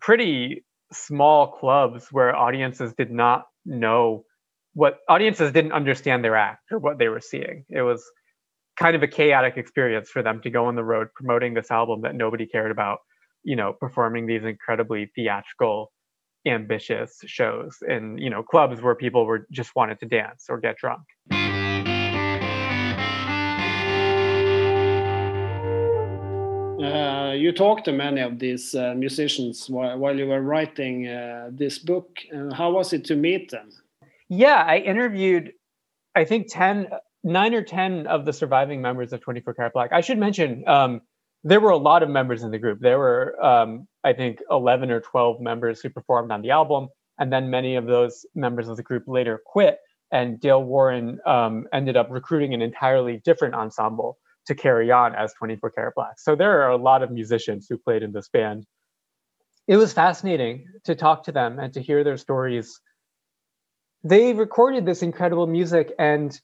pretty 0.00 0.64
small 0.92 1.48
clubs 1.48 2.08
where 2.10 2.34
audiences 2.34 2.92
did 2.96 3.10
not 3.10 3.44
know 3.64 4.24
what 4.74 4.98
audiences 5.08 5.52
didn't 5.52 5.72
understand 5.72 6.24
their 6.24 6.36
act 6.36 6.72
or 6.72 6.78
what 6.78 6.98
they 6.98 7.08
were 7.08 7.20
seeing. 7.20 7.64
It 7.70 7.82
was 7.82 8.04
kind 8.78 8.96
of 8.96 9.02
a 9.02 9.08
chaotic 9.08 9.56
experience 9.56 10.10
for 10.10 10.22
them 10.22 10.40
to 10.42 10.50
go 10.50 10.66
on 10.66 10.74
the 10.74 10.84
road 10.84 11.08
promoting 11.14 11.54
this 11.54 11.70
album 11.70 12.02
that 12.02 12.14
nobody 12.14 12.46
cared 12.46 12.70
about, 12.70 12.98
you 13.44 13.56
know, 13.56 13.72
performing 13.72 14.26
these 14.26 14.42
incredibly 14.44 15.10
theatrical, 15.14 15.92
ambitious 16.46 17.20
shows 17.26 17.78
in, 17.88 18.18
you 18.18 18.30
know, 18.30 18.42
clubs 18.42 18.82
where 18.82 18.96
people 18.96 19.26
were 19.26 19.46
just 19.52 19.70
wanted 19.76 20.00
to 20.00 20.06
dance 20.06 20.46
or 20.48 20.58
get 20.58 20.76
drunk. 20.76 21.02
Uh, 26.84 27.32
you 27.32 27.52
talked 27.52 27.84
to 27.86 27.92
many 27.92 28.20
of 28.20 28.38
these 28.38 28.74
uh, 28.74 28.94
musicians 28.96 29.70
while, 29.70 29.98
while, 29.98 30.16
you 30.16 30.26
were 30.26 30.42
writing 30.42 31.08
uh, 31.08 31.48
this 31.50 31.78
book. 31.78 32.18
Uh, 32.34 32.52
how 32.54 32.70
was 32.70 32.92
it 32.92 33.04
to 33.06 33.16
meet 33.16 33.50
them? 33.50 33.70
Yeah, 34.28 34.62
I 34.66 34.78
interviewed, 34.78 35.52
I 36.14 36.24
think, 36.24 36.46
10 36.50 36.88
nine 37.24 37.54
or 37.54 37.62
10 37.62 38.06
of 38.06 38.26
the 38.26 38.32
surviving 38.32 38.82
members 38.82 39.12
of 39.12 39.20
24 39.22 39.54
Karat 39.54 39.72
Black. 39.72 39.92
I 39.92 40.02
should 40.02 40.18
mention, 40.18 40.62
um, 40.68 41.00
there 41.42 41.58
were 41.58 41.70
a 41.70 41.76
lot 41.76 42.02
of 42.02 42.10
members 42.10 42.42
in 42.42 42.50
the 42.50 42.58
group. 42.58 42.80
There 42.80 42.98
were, 42.98 43.42
um, 43.44 43.88
I 44.04 44.12
think, 44.12 44.40
11 44.50 44.90
or 44.90 45.00
12 45.00 45.40
members 45.40 45.80
who 45.80 45.88
performed 45.88 46.30
on 46.30 46.42
the 46.42 46.50
album. 46.50 46.88
And 47.18 47.32
then 47.32 47.50
many 47.50 47.76
of 47.76 47.86
those 47.86 48.26
members 48.34 48.68
of 48.68 48.76
the 48.76 48.82
group 48.82 49.04
later 49.06 49.40
quit. 49.44 49.78
And 50.12 50.38
Dale 50.38 50.62
Warren 50.62 51.18
um, 51.26 51.66
ended 51.72 51.96
up 51.96 52.08
recruiting 52.10 52.54
an 52.54 52.62
entirely 52.62 53.20
different 53.24 53.54
ensemble 53.54 54.18
to 54.46 54.54
carry 54.54 54.90
on 54.90 55.14
as 55.14 55.32
24 55.34 55.70
Karat 55.70 55.94
Black. 55.94 56.18
So 56.18 56.36
there 56.36 56.62
are 56.62 56.70
a 56.70 56.76
lot 56.76 57.02
of 57.02 57.10
musicians 57.10 57.66
who 57.68 57.78
played 57.78 58.02
in 58.02 58.12
this 58.12 58.28
band. 58.28 58.66
It 59.66 59.76
was 59.76 59.92
fascinating 59.92 60.66
to 60.84 60.94
talk 60.94 61.24
to 61.24 61.32
them 61.32 61.58
and 61.58 61.72
to 61.74 61.80
hear 61.80 62.04
their 62.04 62.18
stories. 62.18 62.80
They 64.02 64.34
recorded 64.34 64.84
this 64.84 65.02
incredible 65.02 65.46
music 65.46 65.92
and 65.98 66.38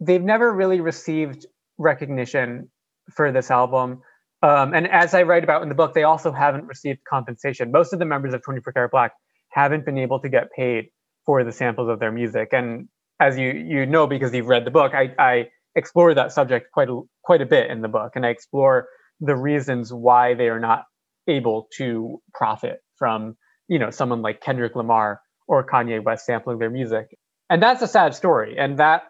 they've 0.00 0.22
never 0.22 0.52
really 0.52 0.80
received 0.80 1.46
recognition 1.78 2.70
for 3.10 3.32
this 3.32 3.50
album. 3.50 4.02
Um, 4.42 4.74
and 4.74 4.86
as 4.86 5.14
I 5.14 5.22
write 5.22 5.44
about 5.44 5.62
in 5.62 5.68
the 5.68 5.74
book, 5.74 5.94
they 5.94 6.04
also 6.04 6.30
haven't 6.30 6.66
received 6.66 7.00
compensation. 7.08 7.72
Most 7.72 7.92
of 7.92 7.98
the 7.98 8.04
members 8.04 8.34
of 8.34 8.42
24 8.42 8.72
Karat 8.72 8.90
Black 8.90 9.12
haven't 9.48 9.86
been 9.86 9.98
able 9.98 10.20
to 10.20 10.28
get 10.28 10.52
paid 10.52 10.90
for 11.24 11.42
the 11.44 11.52
samples 11.52 11.88
of 11.88 11.98
their 11.98 12.12
music. 12.12 12.50
And 12.52 12.88
as 13.20 13.36
you 13.36 13.50
you 13.50 13.86
know 13.86 14.06
because 14.06 14.32
you've 14.32 14.46
read 14.46 14.64
the 14.64 14.70
book, 14.70 14.92
I, 14.94 15.14
I 15.18 15.48
explore 15.74 16.14
that 16.14 16.32
subject 16.32 16.72
quite 16.72 16.88
a, 16.88 17.00
quite 17.22 17.42
a 17.42 17.46
bit 17.46 17.70
in 17.70 17.82
the 17.82 17.88
book, 17.88 18.12
and 18.14 18.24
I 18.24 18.30
explore 18.30 18.88
the 19.20 19.36
reasons 19.36 19.92
why 19.92 20.34
they 20.34 20.48
are 20.48 20.60
not 20.60 20.84
able 21.26 21.68
to 21.76 22.20
profit 22.34 22.80
from 22.96 23.36
you 23.68 23.78
know 23.78 23.90
someone 23.90 24.22
like 24.22 24.40
Kendrick 24.40 24.74
Lamar 24.76 25.20
or 25.46 25.66
Kanye 25.66 26.02
West 26.02 26.26
sampling 26.26 26.58
their 26.58 26.70
music. 26.70 27.16
And 27.50 27.62
that's 27.62 27.82
a 27.82 27.88
sad 27.88 28.14
story, 28.14 28.56
and 28.58 28.78
that 28.78 29.04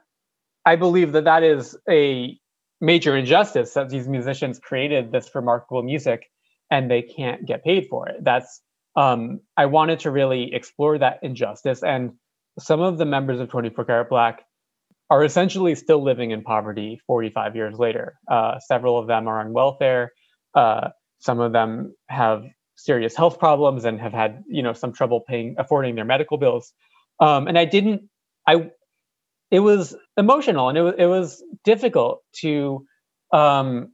I 0.64 0.76
believe 0.76 1.12
that 1.12 1.24
that 1.24 1.42
is 1.42 1.76
a 1.88 2.38
major 2.80 3.16
injustice 3.16 3.74
that 3.74 3.88
these 3.88 4.06
musicians 4.06 4.58
created 4.58 5.10
this 5.10 5.34
remarkable 5.34 5.82
music 5.82 6.26
and 6.70 6.90
they 6.90 7.02
can't 7.02 7.44
get 7.44 7.64
paid 7.64 7.88
for 7.88 8.08
it. 8.08 8.22
That's 8.22 8.60
um, 8.96 9.40
I 9.56 9.66
wanted 9.66 10.00
to 10.00 10.10
really 10.10 10.52
explore 10.52 10.98
that 10.98 11.20
injustice, 11.22 11.82
and 11.82 12.12
some 12.58 12.80
of 12.80 12.98
the 12.98 13.04
members 13.04 13.38
of 13.38 13.48
24 13.48 13.84
Karat 13.84 14.08
Black 14.08 14.44
are 15.10 15.24
essentially 15.24 15.74
still 15.74 16.02
living 16.02 16.30
in 16.32 16.42
poverty 16.42 17.00
45 17.06 17.56
years 17.56 17.78
later. 17.78 18.18
Uh, 18.30 18.58
several 18.60 18.98
of 18.98 19.06
them 19.06 19.26
are 19.28 19.40
on 19.40 19.52
welfare. 19.52 20.12
Uh, 20.54 20.88
some 21.18 21.40
of 21.40 21.52
them 21.52 21.94
have 22.08 22.44
serious 22.76 23.16
health 23.16 23.38
problems 23.38 23.84
and 23.84 24.00
have 24.00 24.12
had 24.12 24.44
you 24.48 24.62
know 24.62 24.72
some 24.72 24.92
trouble 24.92 25.20
paying 25.26 25.56
affording 25.58 25.94
their 25.94 26.04
medical 26.04 26.38
bills. 26.38 26.72
Um, 27.20 27.48
and 27.48 27.58
I 27.58 27.64
didn't 27.64 28.02
I 28.46 28.70
it 29.50 29.60
was 29.60 29.96
emotional 30.16 30.68
and 30.68 30.78
it 30.78 30.82
was 30.82 30.94
it 30.98 31.06
was 31.06 31.42
difficult 31.64 32.22
to 32.40 32.86
um, 33.32 33.92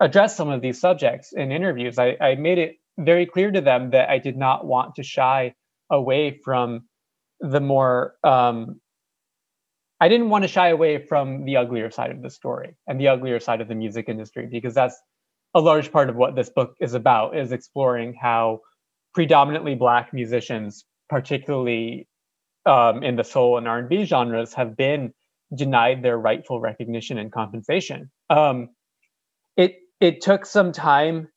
address 0.00 0.36
some 0.36 0.50
of 0.50 0.60
these 0.60 0.80
subjects 0.80 1.32
in 1.32 1.52
interviews. 1.52 1.98
I, 1.98 2.16
I 2.20 2.34
made 2.36 2.58
it 2.58 2.76
very 2.98 3.26
clear 3.26 3.50
to 3.50 3.60
them 3.60 3.90
that 3.90 4.10
I 4.10 4.18
did 4.18 4.36
not 4.36 4.66
want 4.66 4.96
to 4.96 5.02
shy 5.02 5.54
away 5.90 6.40
from 6.44 6.82
the 7.40 7.60
more 7.60 8.14
um, 8.22 8.80
I 10.04 10.08
didn't 10.08 10.28
want 10.28 10.44
to 10.44 10.48
shy 10.48 10.68
away 10.68 10.98
from 10.98 11.46
the 11.46 11.56
uglier 11.56 11.90
side 11.90 12.10
of 12.10 12.20
the 12.20 12.28
story 12.28 12.76
and 12.86 13.00
the 13.00 13.08
uglier 13.08 13.40
side 13.40 13.62
of 13.62 13.68
the 13.68 13.74
music 13.74 14.06
industry 14.06 14.46
because 14.52 14.74
that's 14.74 15.00
a 15.54 15.62
large 15.62 15.90
part 15.90 16.10
of 16.10 16.16
what 16.16 16.36
this 16.36 16.50
book 16.50 16.74
is 16.78 16.92
about 16.92 17.38
is 17.38 17.52
exploring 17.52 18.12
how 18.12 18.60
predominantly 19.14 19.74
black 19.74 20.12
musicians 20.12 20.84
particularly 21.08 22.06
um, 22.66 23.02
in 23.02 23.16
the 23.16 23.24
soul 23.24 23.56
and 23.56 23.66
R&B 23.66 24.04
genres 24.04 24.52
have 24.52 24.76
been 24.76 25.14
denied 25.54 26.02
their 26.02 26.18
rightful 26.18 26.60
recognition 26.60 27.16
and 27.16 27.32
compensation. 27.32 28.10
Um, 28.28 28.68
it 29.56 29.78
it 30.00 30.20
took 30.20 30.44
some 30.44 30.72
time 30.72 31.28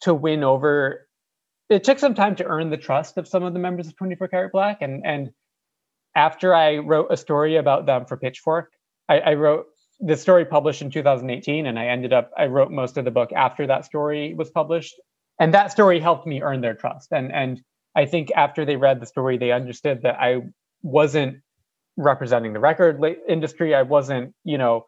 to 0.00 0.12
win 0.12 0.42
over. 0.42 1.06
It 1.70 1.84
took 1.84 2.00
some 2.00 2.16
time 2.16 2.34
to 2.36 2.44
earn 2.44 2.70
the 2.70 2.76
trust 2.76 3.16
of 3.16 3.28
some 3.28 3.44
of 3.44 3.52
the 3.52 3.60
members 3.60 3.86
of 3.86 3.96
24 3.96 4.26
Karat 4.26 4.50
Black, 4.50 4.78
and 4.80 5.06
and 5.06 5.30
after 6.18 6.52
I 6.52 6.78
wrote 6.78 7.06
a 7.10 7.16
story 7.16 7.56
about 7.56 7.86
them 7.86 8.04
for 8.04 8.16
Pitchfork, 8.16 8.72
I, 9.08 9.20
I 9.20 9.34
wrote 9.34 9.66
the 10.00 10.16
story 10.16 10.44
published 10.44 10.82
in 10.82 10.90
2018, 10.90 11.64
and 11.64 11.78
I 11.78 11.86
ended 11.86 12.12
up 12.12 12.32
I 12.36 12.46
wrote 12.46 12.72
most 12.72 12.96
of 12.96 13.04
the 13.04 13.12
book 13.12 13.30
after 13.32 13.68
that 13.68 13.84
story 13.84 14.34
was 14.34 14.50
published, 14.50 14.96
and 15.38 15.54
that 15.54 15.70
story 15.70 16.00
helped 16.00 16.26
me 16.26 16.42
earn 16.42 16.60
their 16.60 16.74
trust. 16.74 17.12
And 17.12 17.32
and 17.32 17.60
I 17.94 18.06
think 18.06 18.32
after 18.34 18.64
they 18.64 18.76
read 18.76 19.00
the 19.00 19.06
story, 19.06 19.38
they 19.38 19.52
understood 19.52 20.02
that 20.02 20.16
I 20.20 20.42
wasn't 20.82 21.38
representing 21.96 22.52
the 22.52 22.60
record 22.60 23.00
industry. 23.28 23.74
I 23.74 23.82
wasn't, 23.82 24.34
you 24.44 24.58
know, 24.58 24.84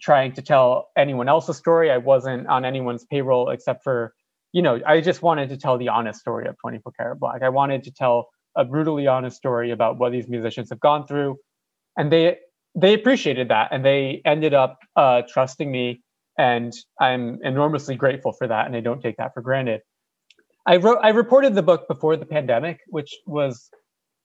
trying 0.00 0.32
to 0.34 0.42
tell 0.42 0.90
anyone 0.96 1.28
else's 1.28 1.56
story. 1.56 1.90
I 1.90 1.98
wasn't 1.98 2.46
on 2.46 2.64
anyone's 2.64 3.04
payroll 3.04 3.50
except 3.50 3.82
for, 3.82 4.12
you 4.52 4.62
know, 4.62 4.80
I 4.86 5.00
just 5.00 5.22
wanted 5.22 5.48
to 5.50 5.56
tell 5.56 5.76
the 5.76 5.88
honest 5.88 6.20
story 6.20 6.46
of 6.48 6.56
24 6.60 6.92
Karat 6.98 7.18
Black. 7.18 7.42
I 7.42 7.48
wanted 7.48 7.84
to 7.84 7.92
tell 7.92 8.28
a 8.58 8.64
brutally 8.64 9.06
honest 9.06 9.36
story 9.36 9.70
about 9.70 9.98
what 9.98 10.12
these 10.12 10.28
musicians 10.28 10.68
have 10.70 10.80
gone 10.80 11.06
through. 11.06 11.36
And 11.96 12.12
they 12.12 12.36
they 12.74 12.94
appreciated 12.94 13.48
that 13.48 13.68
and 13.72 13.84
they 13.84 14.20
ended 14.24 14.54
up 14.54 14.78
uh, 14.96 15.22
trusting 15.28 15.70
me 15.70 16.02
and 16.36 16.72
I'm 17.00 17.38
enormously 17.42 17.96
grateful 17.96 18.32
for 18.32 18.46
that 18.48 18.66
and 18.66 18.76
I 18.76 18.80
don't 18.80 19.00
take 19.00 19.16
that 19.16 19.32
for 19.34 19.40
granted. 19.42 19.80
I 20.66 20.76
wrote 20.76 20.98
I 21.02 21.10
reported 21.10 21.54
the 21.54 21.62
book 21.62 21.88
before 21.88 22.16
the 22.16 22.26
pandemic, 22.26 22.80
which 22.88 23.16
was 23.26 23.70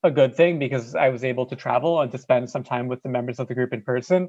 a 0.02 0.10
good 0.10 0.36
thing 0.36 0.58
because 0.58 0.94
I 0.94 1.08
was 1.08 1.24
able 1.24 1.46
to 1.46 1.56
travel 1.56 2.00
and 2.00 2.12
to 2.12 2.18
spend 2.18 2.50
some 2.50 2.62
time 2.62 2.88
with 2.88 3.02
the 3.02 3.08
members 3.08 3.38
of 3.38 3.48
the 3.48 3.54
group 3.54 3.72
in 3.72 3.82
person. 3.82 4.28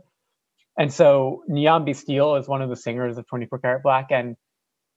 And 0.77 0.91
so 0.91 1.43
Niambi 1.49 1.95
Steele 1.95 2.35
is 2.35 2.47
one 2.47 2.61
of 2.61 2.69
the 2.69 2.75
singers 2.75 3.17
of 3.17 3.27
24 3.27 3.59
Karat 3.59 3.83
Black. 3.83 4.07
And 4.11 4.35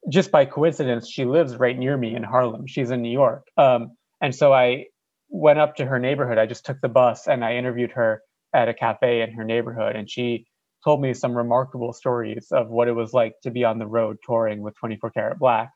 just 0.08 0.30
by 0.30 0.44
coincidence, 0.44 1.08
she 1.08 1.24
lives 1.24 1.56
right 1.56 1.76
near 1.76 1.96
me 1.96 2.14
in 2.14 2.22
Harlem. 2.22 2.66
She's 2.66 2.90
in 2.90 3.02
New 3.02 3.12
York. 3.12 3.46
Um, 3.56 3.96
and 4.20 4.34
so 4.34 4.52
I 4.52 4.86
went 5.28 5.58
up 5.58 5.76
to 5.76 5.86
her 5.86 5.98
neighborhood. 5.98 6.38
I 6.38 6.46
just 6.46 6.66
took 6.66 6.80
the 6.80 6.88
bus 6.88 7.28
and 7.28 7.44
I 7.44 7.56
interviewed 7.56 7.92
her 7.92 8.22
at 8.54 8.68
a 8.68 8.74
cafe 8.74 9.22
in 9.22 9.32
her 9.32 9.44
neighborhood. 9.44 9.96
And 9.96 10.10
she 10.10 10.46
told 10.84 11.00
me 11.02 11.14
some 11.14 11.36
remarkable 11.36 11.92
stories 11.92 12.48
of 12.52 12.68
what 12.68 12.88
it 12.88 12.92
was 12.92 13.12
like 13.12 13.34
to 13.42 13.50
be 13.50 13.64
on 13.64 13.78
the 13.78 13.86
road 13.86 14.18
touring 14.26 14.62
with 14.62 14.74
24 14.76 15.10
Karat 15.10 15.38
Black. 15.38 15.70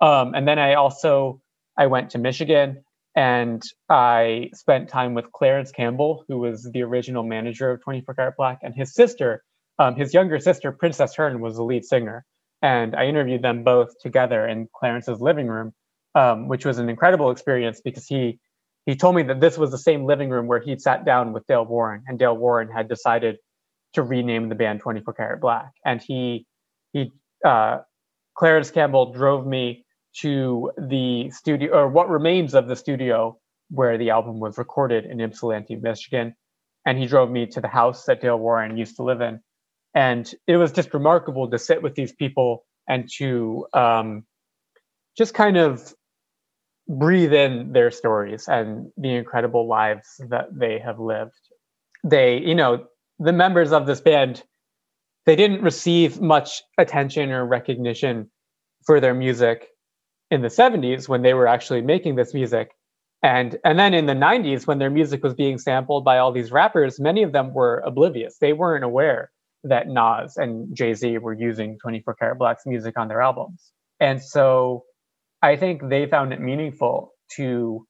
Um, 0.00 0.34
and 0.34 0.46
then 0.48 0.58
I 0.58 0.74
also 0.74 1.40
I 1.78 1.86
went 1.86 2.10
to 2.10 2.18
Michigan 2.18 2.82
and 3.14 3.62
I 3.88 4.50
spent 4.54 4.88
time 4.88 5.14
with 5.14 5.32
Clarence 5.32 5.72
Campbell, 5.72 6.24
who 6.28 6.38
was 6.38 6.68
the 6.72 6.82
original 6.82 7.22
manager 7.22 7.70
of 7.70 7.82
24 7.82 8.14
Karat 8.14 8.34
Black, 8.36 8.58
and 8.62 8.74
his 8.74 8.94
sister, 8.94 9.42
um, 9.78 9.96
his 9.96 10.12
younger 10.14 10.38
sister, 10.38 10.72
Princess 10.72 11.14
Hern, 11.16 11.40
was 11.40 11.56
the 11.56 11.64
lead 11.64 11.84
singer. 11.84 12.24
and 12.62 12.94
I 12.96 13.06
interviewed 13.06 13.42
them 13.42 13.64
both 13.64 13.90
together 14.00 14.46
in 14.46 14.68
Clarence's 14.74 15.20
living 15.20 15.48
room, 15.48 15.72
um, 16.14 16.48
which 16.48 16.64
was 16.64 16.78
an 16.78 16.88
incredible 16.88 17.30
experience 17.30 17.80
because 17.84 18.06
he 18.06 18.38
he 18.86 18.94
told 18.94 19.16
me 19.16 19.24
that 19.24 19.40
this 19.40 19.58
was 19.58 19.72
the 19.72 19.78
same 19.78 20.06
living 20.06 20.30
room 20.30 20.46
where 20.46 20.60
he'd 20.60 20.80
sat 20.80 21.04
down 21.04 21.32
with 21.32 21.44
Dale 21.46 21.66
Warren, 21.66 22.04
and 22.06 22.18
Dale 22.18 22.36
Warren 22.36 22.68
had 22.68 22.88
decided 22.88 23.36
to 23.94 24.02
rename 24.02 24.48
the 24.48 24.54
band 24.54 24.80
24 24.80 25.12
Karat 25.14 25.40
Black, 25.40 25.72
and 25.84 26.00
he 26.00 26.46
he 26.92 27.12
uh, 27.44 27.78
Clarence 28.36 28.70
Campbell 28.70 29.12
drove 29.12 29.46
me 29.46 29.84
to 30.20 30.70
the 30.78 31.30
studio 31.30 31.72
or 31.72 31.88
what 31.88 32.08
remains 32.08 32.54
of 32.54 32.68
the 32.68 32.76
studio 32.76 33.38
where 33.70 33.98
the 33.98 34.10
album 34.10 34.38
was 34.38 34.56
recorded 34.56 35.04
in 35.04 35.20
Ypsilanti, 35.20 35.76
Michigan, 35.76 36.34
and 36.86 36.96
he 36.96 37.06
drove 37.06 37.28
me 37.28 37.46
to 37.46 37.60
the 37.60 37.68
house 37.68 38.04
that 38.04 38.20
Dale 38.20 38.38
Warren 38.38 38.76
used 38.76 38.96
to 38.96 39.02
live 39.02 39.20
in, 39.20 39.40
and 39.94 40.32
it 40.46 40.56
was 40.56 40.70
just 40.70 40.94
remarkable 40.94 41.50
to 41.50 41.58
sit 41.58 41.82
with 41.82 41.96
these 41.96 42.12
people 42.12 42.64
and 42.88 43.08
to 43.16 43.66
um, 43.74 44.24
just 45.18 45.34
kind 45.34 45.56
of 45.56 45.92
breathe 46.88 47.32
in 47.32 47.72
their 47.72 47.90
stories 47.90 48.48
and 48.48 48.90
the 48.96 49.14
incredible 49.14 49.66
lives 49.66 50.20
that 50.30 50.46
they 50.52 50.78
have 50.78 50.98
lived. 50.98 51.32
They, 52.04 52.38
you 52.38 52.54
know, 52.54 52.86
the 53.18 53.32
members 53.32 53.72
of 53.72 53.86
this 53.86 54.00
band, 54.00 54.42
they 55.24 55.36
didn't 55.36 55.62
receive 55.62 56.20
much 56.20 56.62
attention 56.78 57.30
or 57.30 57.44
recognition 57.44 58.30
for 58.84 59.00
their 59.00 59.14
music 59.14 59.68
in 60.30 60.42
the 60.42 60.48
70s 60.48 61.08
when 61.08 61.22
they 61.22 61.34
were 61.34 61.48
actually 61.48 61.82
making 61.82 62.16
this 62.16 62.34
music. 62.34 62.70
And 63.22 63.58
and 63.64 63.78
then 63.78 63.94
in 63.94 64.06
the 64.06 64.12
90s 64.12 64.66
when 64.66 64.78
their 64.78 64.90
music 64.90 65.24
was 65.24 65.34
being 65.34 65.58
sampled 65.58 66.04
by 66.04 66.18
all 66.18 66.30
these 66.30 66.52
rappers, 66.52 67.00
many 67.00 67.22
of 67.22 67.32
them 67.32 67.54
were 67.54 67.82
oblivious. 67.84 68.36
They 68.38 68.52
weren't 68.52 68.84
aware 68.84 69.30
that 69.64 69.88
Nas 69.88 70.36
and 70.36 70.74
Jay-Z 70.76 71.18
were 71.18 71.32
using 71.32 71.78
24 71.78 72.14
Karat 72.14 72.38
Black's 72.38 72.66
music 72.66 72.96
on 72.96 73.08
their 73.08 73.20
albums. 73.20 73.72
And 73.98 74.22
so 74.22 74.84
I 75.42 75.56
think 75.56 75.88
they 75.88 76.06
found 76.06 76.32
it 76.32 76.40
meaningful 76.40 77.12
to, 77.36 77.86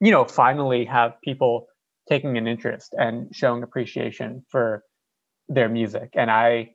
you 0.00 0.10
know, 0.10 0.24
finally 0.24 0.84
have 0.86 1.14
people 1.22 1.66
taking 2.08 2.38
an 2.38 2.46
interest 2.46 2.94
and 2.96 3.34
showing 3.34 3.62
appreciation 3.62 4.44
for 4.50 4.82
their 5.48 5.68
music. 5.68 6.10
And 6.14 6.30
I 6.30 6.70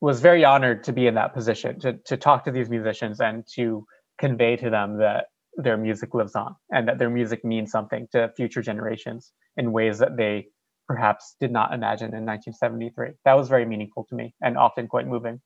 was 0.00 0.20
very 0.20 0.44
honored 0.44 0.84
to 0.84 0.92
be 0.92 1.06
in 1.06 1.14
that 1.14 1.34
position 1.34 1.80
to 1.80 1.94
to 2.06 2.16
talk 2.16 2.44
to 2.44 2.52
these 2.52 2.70
musicians 2.70 3.20
and 3.20 3.44
to 3.54 3.84
convey 4.18 4.56
to 4.56 4.70
them 4.70 4.98
that 4.98 5.26
their 5.56 5.76
music 5.76 6.14
lives 6.14 6.36
on 6.36 6.54
and 6.70 6.88
that 6.88 6.98
their 6.98 7.10
music 7.10 7.44
means 7.44 7.70
something 7.70 8.06
to 8.12 8.30
future 8.36 8.62
generations 8.62 9.32
in 9.56 9.72
ways 9.72 9.98
that 9.98 10.16
they 10.16 10.46
perhaps 10.86 11.36
did 11.40 11.50
not 11.52 11.74
imagine 11.74 12.14
in 12.14 12.24
1973. 12.24 13.10
That 13.24 13.34
was 13.34 13.48
very 13.48 13.66
meaningful 13.66 14.06
to 14.08 14.14
me 14.14 14.34
and 14.40 14.56
often 14.56 14.86
quite 14.86 15.06
moving. 15.06 15.40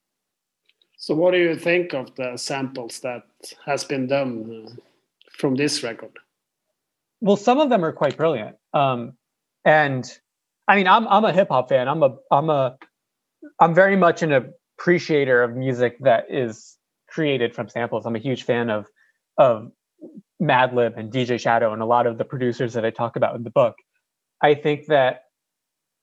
So, 1.02 1.16
what 1.16 1.32
do 1.32 1.38
you 1.38 1.56
think 1.56 1.94
of 1.94 2.14
the 2.14 2.36
samples 2.36 3.00
that 3.00 3.24
has 3.66 3.82
been 3.82 4.06
done 4.06 4.68
uh, 4.68 4.70
from 5.36 5.56
this 5.56 5.82
record? 5.82 6.16
Well, 7.20 7.36
some 7.36 7.58
of 7.58 7.70
them 7.70 7.84
are 7.84 7.90
quite 7.90 8.16
brilliant, 8.16 8.54
um, 8.72 9.14
and 9.64 10.08
I 10.68 10.76
mean, 10.76 10.86
I'm 10.86 11.08
I'm 11.08 11.24
a 11.24 11.32
hip 11.32 11.48
hop 11.50 11.70
fan. 11.70 11.88
I'm 11.88 12.04
a 12.04 12.14
I'm 12.30 12.48
a 12.50 12.76
I'm 13.58 13.74
very 13.74 13.96
much 13.96 14.22
an 14.22 14.52
appreciator 14.78 15.42
of 15.42 15.56
music 15.56 15.96
that 16.02 16.26
is 16.30 16.78
created 17.08 17.52
from 17.52 17.68
samples. 17.68 18.06
I'm 18.06 18.14
a 18.14 18.20
huge 18.20 18.44
fan 18.44 18.70
of 18.70 18.86
of 19.38 19.72
Madlib 20.40 20.96
and 20.96 21.12
DJ 21.12 21.40
Shadow 21.40 21.72
and 21.72 21.82
a 21.82 21.86
lot 21.86 22.06
of 22.06 22.16
the 22.16 22.24
producers 22.24 22.74
that 22.74 22.84
I 22.84 22.90
talk 22.90 23.16
about 23.16 23.34
in 23.34 23.42
the 23.42 23.50
book. 23.50 23.74
I 24.40 24.54
think 24.54 24.86
that 24.86 25.22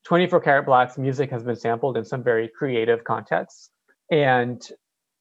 24 0.04 0.42
Karat 0.42 0.66
Black's 0.66 0.98
music 0.98 1.32
has 1.32 1.44
been 1.44 1.56
sampled 1.56 1.96
in 1.96 2.04
some 2.04 2.22
very 2.22 2.50
creative 2.50 3.06
contexts. 3.06 3.70
And 4.12 4.62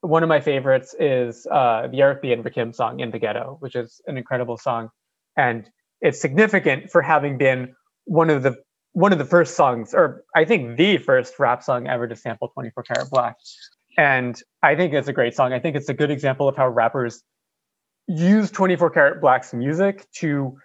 one 0.01 0.23
of 0.23 0.29
my 0.29 0.41
favorites 0.41 0.95
is 0.99 1.47
uh, 1.51 1.89
the 1.91 2.01
Eric 2.01 2.23
B. 2.23 2.33
and 2.33 2.45
Rakim 2.45 2.75
song 2.75 3.01
"In 3.01 3.11
the 3.11 3.19
Ghetto," 3.19 3.57
which 3.61 3.75
is 3.75 4.01
an 4.07 4.17
incredible 4.17 4.57
song, 4.57 4.91
and 5.37 5.69
it's 6.01 6.21
significant 6.21 6.91
for 6.91 7.03
having 7.03 7.39
been 7.39 7.75
one 8.05 8.31
of 8.31 8.43
the 8.43 8.57
one 8.93 9.13
of 9.13 9.19
the 9.19 9.25
first 9.25 9.55
songs, 9.55 9.95
or 9.95 10.25
I 10.35 10.45
think 10.45 10.77
the 10.77 10.99
first 10.99 11.39
rap 11.39 11.63
song 11.63 11.87
ever 11.87 12.09
to 12.09 12.17
sample 12.17 12.49
24 12.49 12.83
Karat 12.85 13.11
Black. 13.11 13.37
And 13.97 14.41
I 14.63 14.77
think 14.77 14.93
it's 14.95 15.09
a 15.09 15.13
great 15.13 15.35
song. 15.35 15.53
I 15.53 15.61
think 15.61 15.77
it's 15.77 15.89
a 15.89 15.95
good 15.95 16.11
example 16.11 16.49
of 16.49 16.57
how 16.57 16.69
rappers 16.69 17.23
use 18.07 18.51
24 18.51 18.91
Karat 18.91 19.21
Black's 19.21 19.53
music 19.53 20.07
to 20.17 20.57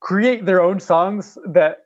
create 0.00 0.44
their 0.44 0.62
own 0.62 0.80
songs 0.80 1.38
that 1.52 1.78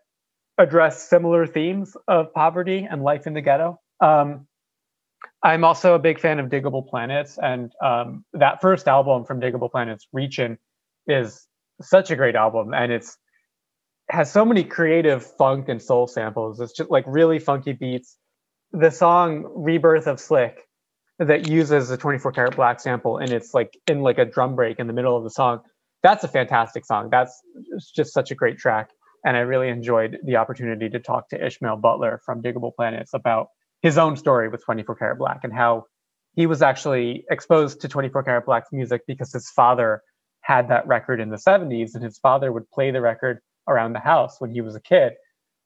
address 0.58 1.08
similar 1.08 1.46
themes 1.46 1.96
of 2.06 2.32
poverty 2.34 2.86
and 2.90 3.02
life 3.02 3.26
in 3.26 3.34
the 3.34 3.40
ghetto. 3.40 3.80
Um, 4.00 4.46
I'm 5.42 5.64
also 5.64 5.94
a 5.94 5.98
big 5.98 6.20
fan 6.20 6.38
of 6.38 6.50
Digable 6.50 6.86
Planets, 6.86 7.38
and 7.40 7.72
um, 7.82 8.24
that 8.34 8.60
first 8.60 8.86
album 8.86 9.24
from 9.24 9.40
Digable 9.40 9.70
Planets, 9.70 10.06
Reachin', 10.14 10.58
is 11.06 11.46
such 11.80 12.10
a 12.10 12.16
great 12.16 12.34
album, 12.34 12.74
and 12.74 12.92
it's 12.92 13.16
has 14.10 14.30
so 14.30 14.44
many 14.44 14.64
creative 14.64 15.24
funk 15.24 15.68
and 15.68 15.80
soul 15.80 16.06
samples. 16.06 16.60
It's 16.60 16.72
just 16.72 16.90
like 16.90 17.04
really 17.06 17.38
funky 17.38 17.72
beats. 17.72 18.16
The 18.72 18.90
song 18.90 19.50
"Rebirth 19.54 20.06
of 20.06 20.20
Slick" 20.20 20.68
that 21.18 21.48
uses 21.48 21.90
a 21.90 21.96
24 21.96 22.32
karat 22.32 22.56
black 22.56 22.80
sample, 22.80 23.16
and 23.16 23.32
it's 23.32 23.54
like 23.54 23.78
in 23.86 24.02
like 24.02 24.18
a 24.18 24.26
drum 24.26 24.56
break 24.56 24.78
in 24.78 24.88
the 24.88 24.92
middle 24.92 25.16
of 25.16 25.24
the 25.24 25.30
song. 25.30 25.60
That's 26.02 26.24
a 26.24 26.28
fantastic 26.28 26.84
song. 26.84 27.08
That's 27.10 27.40
just 27.94 28.12
such 28.12 28.30
a 28.30 28.34
great 28.34 28.58
track, 28.58 28.90
and 29.24 29.38
I 29.38 29.40
really 29.40 29.68
enjoyed 29.68 30.18
the 30.22 30.36
opportunity 30.36 30.90
to 30.90 30.98
talk 30.98 31.30
to 31.30 31.46
Ishmael 31.46 31.76
Butler 31.76 32.20
from 32.26 32.42
Digable 32.42 32.74
Planets 32.74 33.14
about 33.14 33.48
his 33.82 33.98
own 33.98 34.16
story 34.16 34.48
with 34.48 34.64
24 34.64 34.94
Karat 34.96 35.18
Black 35.18 35.40
and 35.42 35.52
how 35.52 35.84
he 36.34 36.46
was 36.46 36.62
actually 36.62 37.24
exposed 37.30 37.80
to 37.80 37.88
24 37.88 38.22
Karat 38.22 38.46
Black's 38.46 38.72
music 38.72 39.02
because 39.06 39.32
his 39.32 39.50
father 39.50 40.02
had 40.42 40.68
that 40.68 40.86
record 40.86 41.20
in 41.20 41.30
the 41.30 41.36
70s 41.36 41.94
and 41.94 42.02
his 42.02 42.18
father 42.18 42.52
would 42.52 42.70
play 42.70 42.90
the 42.90 43.00
record 43.00 43.40
around 43.68 43.92
the 43.92 44.00
house 44.00 44.36
when 44.38 44.50
he 44.50 44.60
was 44.60 44.74
a 44.74 44.80
kid. 44.80 45.14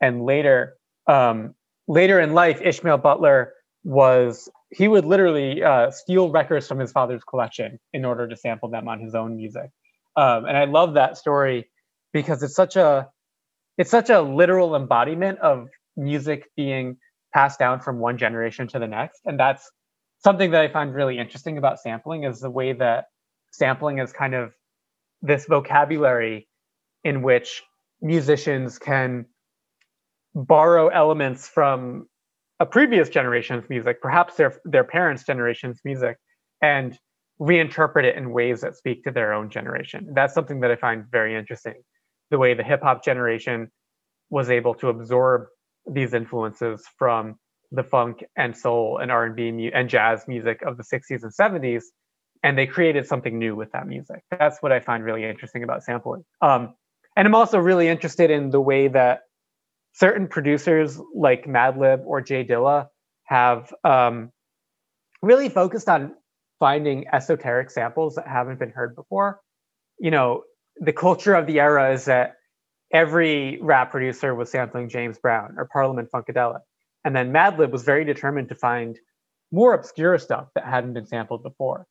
And 0.01 0.25
later, 0.25 0.75
um, 1.07 1.55
later 1.87 2.21
in 2.21 2.35
life, 2.35 2.61
Ishmael 2.63 2.99
Butler 2.99 3.53
was 3.85 4.51
he 4.71 4.89
would 4.89 5.05
literally 5.05 5.63
uh, 5.63 5.91
steal 5.91 6.31
records 6.31 6.67
from 6.67 6.79
his 6.79 6.91
father's 6.91 7.23
collection 7.23 7.79
in 7.93 8.05
order 8.05 8.27
to 8.27 8.37
sample 8.37 8.69
them 8.69 8.89
on 8.89 9.01
his 9.01 9.15
own 9.15 9.37
music. 9.37 9.71
Um, 10.17 10.47
and 10.47 10.57
I 10.57 10.65
love 10.65 10.95
that 10.95 11.17
story 11.17 11.71
because 12.13 12.43
it's 12.43 12.55
such 12.55 12.77
a 12.77 13.09
it's 13.77 13.91
such 13.91 14.09
a 14.11 14.21
literal 14.21 14.77
embodiment 14.77 15.39
of 15.41 15.69
music 15.97 16.49
being 16.57 16.97
passed 17.35 17.59
down 17.59 17.81
from 17.81 17.99
one 17.99 18.17
generation 18.17 18.69
to 18.69 18.79
the 18.79 18.87
next. 18.87 19.21
And 19.25 19.39
that's 19.39 19.71
something 20.23 20.53
that 20.53 20.63
I 20.63 20.69
find 20.69 20.95
really 20.95 21.19
interesting 21.19 21.59
about 21.59 21.81
sampling 21.81 22.25
is 22.25 22.41
the 22.41 22.51
way 22.51 22.73
that 22.73 23.07
sampling 23.53 23.99
is 23.99 24.13
kind 24.13 24.35
of 24.35 24.55
this 25.21 25.47
vocabulary 25.47 26.49
in 27.03 27.23
which 27.23 27.63
musicians 28.01 28.79
can 28.79 29.27
borrow 30.35 30.89
elements 30.89 31.49
from 31.49 32.07
a 32.61 32.67
previous 32.67 33.09
generation's 33.09 33.69
music, 33.69 34.01
perhaps 34.01 34.37
their 34.37 34.55
their 34.65 34.85
parents' 34.85 35.25
generation's 35.25 35.81
music, 35.85 36.17
and 36.63 36.99
reinterpret 37.41 38.05
it 38.05 38.17
in 38.17 38.31
ways 38.31 38.61
that 38.61 38.77
speak 38.77 39.03
to 39.05 39.11
their 39.11 39.33
own 39.33 39.51
generation. 39.51 40.09
That's 40.15 40.35
something 40.35 40.61
that 40.61 40.71
I 40.71 40.77
find 40.77 41.05
very 41.11 41.37
interesting. 41.37 41.75
The 42.31 42.39
way 42.39 42.55
the 42.55 42.63
hip 42.63 42.83
hop 42.83 43.05
generation 43.05 43.71
was 44.31 44.51
able 44.51 44.75
to 44.75 44.89
absorb 44.89 45.47
these 45.87 46.15
influences 46.15 46.87
from 46.99 47.37
the 47.71 47.83
funk 47.83 48.25
and 48.37 48.57
soul 48.57 48.99
and 48.99 49.11
R&B 49.11 49.53
mu- 49.53 49.71
and 49.75 49.89
jazz 49.89 50.27
music 50.29 50.63
of 50.63 50.77
the 50.77 50.85
60s 50.85 51.23
and 51.23 51.33
70s 51.33 51.85
and 52.45 52.59
they 52.59 52.67
created 52.67 53.07
something 53.07 53.39
new 53.39 53.57
with 53.57 53.73
that 53.73 53.87
music. 53.87 54.23
That's 54.31 54.63
what 54.63 54.71
I 54.71 54.79
find 54.79 55.03
really 55.03 55.25
interesting 55.25 55.65
about 55.65 55.83
sampling. 55.83 56.25
Um, 56.43 56.75
and 57.17 57.27
I'm 57.27 57.35
also 57.35 57.59
really 57.59 57.89
interested 57.89 58.31
in 58.31 58.51
the 58.51 58.61
way 58.61 58.89
that 58.89 59.21
certain 59.95 60.29
producers 60.29 61.01
like 61.15 61.47
Madlib 61.47 62.05
or 62.05 62.21
Jay 62.21 62.45
Dilla 62.45 62.89
have 63.25 63.73
um, 63.83 64.31
really 65.23 65.49
focused 65.49 65.89
on 65.89 66.15
finding 66.59 67.07
esoteric 67.13 67.71
samples 67.71 68.17
that 68.17 68.29
haven't 68.29 68.59
been 68.59 68.71
heard 68.71 68.95
before. 68.95 69.41
You 69.99 70.11
know, 70.11 70.43
the 70.77 70.93
culture 70.93 71.35
of 71.35 71.47
the 71.47 71.61
era 71.61 71.95
is 71.95 72.05
that 72.05 72.35
every 72.95 73.59
rap 73.61 73.91
producer 73.91 74.35
was 74.35 74.51
sampling 74.51 74.89
James 74.89 75.19
Brown 75.19 75.57
or 75.59 75.69
Parliament 75.71 76.09
Funkadelic. 76.15 76.61
And 77.05 77.15
then 77.15 77.33
Madlib 77.33 77.71
was 77.71 77.83
very 77.83 78.05
determined 78.05 78.49
to 78.49 78.55
find 78.55 78.99
more 79.53 79.75
obscure 79.75 80.17
stuff 80.17 80.49
that 80.55 80.65
hadn't 80.65 80.95
been 80.95 81.07
sampled 81.07 81.43
before. 81.43 81.87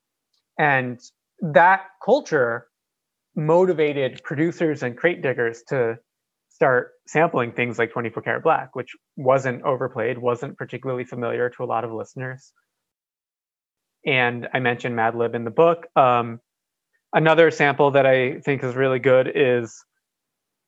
And 0.58 1.00
that 1.42 1.82
culture 2.04 2.68
motivated 3.36 4.22
producers 4.24 4.82
and 4.82 4.98
crate 4.98 5.22
diggers 5.22 5.62
to 5.68 5.98
start 6.50 6.92
sampling 7.08 7.52
things 7.52 7.78
like 7.78 7.92
24 7.92 8.24
karat 8.24 8.44
black, 8.44 8.76
which 8.76 8.96
wasn't 9.18 9.62
overplayed, 9.63 10.18
wasn't 10.18 10.58
particularly 10.58 11.04
familiar 11.04 11.50
to 11.50 11.63
a 11.63 11.66
lot 11.66 11.84
of 11.84 11.92
listeners. 11.92 12.54
And 14.06 14.48
I 14.54 14.60
mentioned 14.60 14.96
Madlib 14.96 15.36
in 15.36 15.44
the 15.44 15.52
book. 15.52 15.88
Um, 15.96 16.39
another 17.13 17.52
sample 17.52 17.92
that 17.92 18.06
I 18.06 18.39
think 18.39 18.63
is 18.63 18.76
really 18.76 19.00
good 19.00 19.32
is 19.34 19.84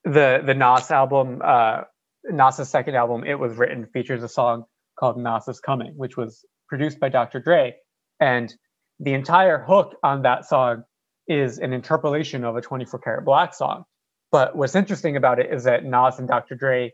the 0.06 0.41
the 0.46 0.54
Nas 0.54 0.91
album, 0.91 1.41
uh, 1.44 1.82
Nas's 2.26 2.70
second 2.70 2.96
album, 2.96 3.24
it 3.26 3.38
was 3.39 3.58
written 3.58 3.88
features 3.88 4.24
a 4.24 4.30
song 4.30 4.65
called 4.98 5.18
Nas 5.18 5.48
is 5.48 5.60
Coming, 5.60 5.94
which 5.98 6.15
was 6.15 6.46
produced 6.70 7.00
by 7.00 7.10
Dr. 7.10 7.39
Dre. 7.39 7.76
And 8.20 8.54
the 9.00 9.13
entire 9.13 9.62
hook 9.62 9.98
on 10.04 10.22
that 10.22 10.46
song 10.46 10.84
is 11.28 11.58
an 11.58 11.74
interpolation 11.74 12.44
of 12.44 12.56
a 12.56 12.62
24 12.62 13.00
karat 13.00 13.26
black 13.26 13.54
song. 13.54 13.84
But 14.32 14.56
what's 14.56 14.76
interesting 14.76 15.18
about 15.18 15.39
it 15.39 15.52
is 15.52 15.63
that 15.65 15.84
Nas 15.84 16.20
and 16.20 16.28
Dr. 16.28 16.56
Dre, 16.56 16.94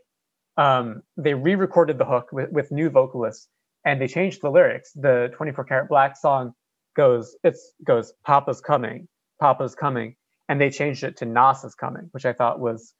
um, 0.56 1.02
they 1.16 1.34
re-recorded 1.34 1.98
the 1.98 2.04
hook 2.04 2.28
with, 2.32 2.50
with 2.50 2.72
new 2.72 2.90
vocalists 2.90 3.48
and 3.84 4.00
they 4.00 4.08
changed 4.08 4.42
the 4.42 4.50
lyrics. 4.50 4.92
The 4.94 5.30
24 5.34 5.64
karat 5.64 5.88
black 5.88 6.16
song 6.16 6.52
goes, 6.96 7.36
it's 7.44 7.72
goes, 7.84 8.12
Papa's 8.26 8.60
coming, 8.60 9.08
Papa's 9.40 9.74
coming. 9.74 10.16
And 10.48 10.60
they 10.60 10.70
changed 10.70 11.04
it 11.04 11.18
to 11.18 11.24
Nas 11.24 11.64
is 11.64 11.74
coming, 11.74 12.08
which 12.12 12.26
I 12.26 12.32
thought 12.32 12.60
was 12.60 12.94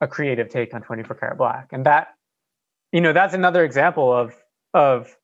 a 0.00 0.08
creative 0.08 0.48
take 0.48 0.74
on 0.74 0.82
24 0.82 1.16
karat 1.16 1.38
black. 1.38 1.68
And 1.72 1.86
that, 1.86 2.08
you 2.92 3.00
know, 3.00 3.12
that's 3.12 3.34
another 3.34 3.64
example 3.64 4.12
of, 4.12 4.34
of 4.74 5.14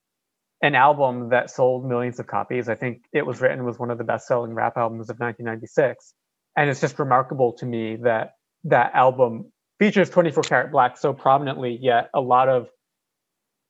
an 0.61 0.75
album 0.75 1.29
that 1.29 1.49
sold 1.49 1.85
millions 1.85 2.19
of 2.19 2.27
copies. 2.27 2.69
I 2.69 2.75
think 2.75 3.03
it 3.13 3.25
was 3.25 3.41
written 3.41 3.63
was 3.65 3.77
one 3.77 3.91
of 3.91 3.97
the 3.97 4.03
best-selling 4.03 4.53
rap 4.53 4.77
albums 4.77 5.09
of 5.09 5.19
1996, 5.19 6.13
and 6.57 6.69
it's 6.69 6.81
just 6.81 6.97
remarkable 6.99 7.53
to 7.53 7.65
me 7.65 7.97
that 7.97 8.31
that 8.63 8.93
album 8.93 9.51
features 9.79 10.09
24 10.09 10.43
Karat 10.43 10.71
Black 10.71 10.97
so 10.97 11.13
prominently. 11.13 11.77
Yet 11.79 12.09
a 12.13 12.21
lot 12.21 12.49
of 12.49 12.69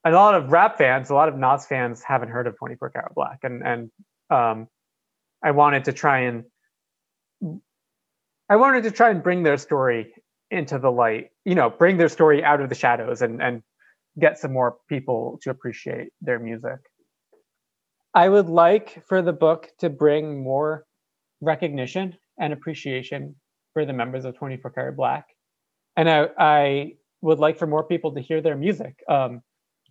a 0.06 0.12
lot 0.12 0.36
of 0.36 0.52
rap 0.52 0.78
fans, 0.78 1.10
a 1.10 1.16
lot 1.16 1.30
of 1.30 1.36
Nas 1.36 1.66
fans 1.66 2.04
haven't 2.04 2.30
heard 2.30 2.48
of 2.48 2.58
24 2.58 2.92
Karat 2.92 3.16
Black, 3.16 3.40
and 3.44 3.64
and 3.64 3.92
um, 4.30 4.68
I 5.44 5.52
wanted 5.52 5.86
to 5.86 5.94
try 5.94 6.22
and 6.22 6.46
I 8.50 8.56
wanted 8.56 8.84
to 8.84 8.92
try 8.92 9.10
and 9.10 9.24
bring 9.24 9.44
their 9.44 9.58
story 9.58 10.14
into 10.56 10.80
the 10.80 10.92
light, 10.92 11.30
you 11.44 11.54
know, 11.54 11.70
bring 11.70 11.98
their 11.98 12.10
story 12.10 12.44
out 12.44 12.62
of 12.62 12.70
the 12.70 12.76
shadows 12.76 13.22
and 13.22 13.42
and 13.42 13.62
get 14.20 14.40
some 14.40 14.54
more 14.54 14.78
people 14.88 15.40
to 15.44 15.50
appreciate 15.50 16.10
their 16.22 16.40
music. 16.40 16.80
I 18.14 18.30
would 18.30 18.48
like 18.48 19.04
for 19.08 19.22
the 19.22 19.34
book 19.34 19.68
to 19.80 19.90
bring 19.90 20.42
more 20.42 20.86
recognition 21.42 22.16
and 22.40 22.54
appreciation 22.54 23.36
for 23.74 23.86
the 23.86 23.92
members 23.92 24.24
of 24.24 24.38
24 24.38 24.72
Karat 24.72 24.96
Black. 24.96 25.26
And 25.98 26.10
I, 26.10 26.30
I 26.38 26.92
would 27.22 27.40
like 27.40 27.58
for 27.58 27.68
more 27.68 27.84
people 27.84 28.14
to 28.14 28.22
hear 28.22 28.42
their 28.42 28.56
music 28.56 28.96
um, 29.10 29.42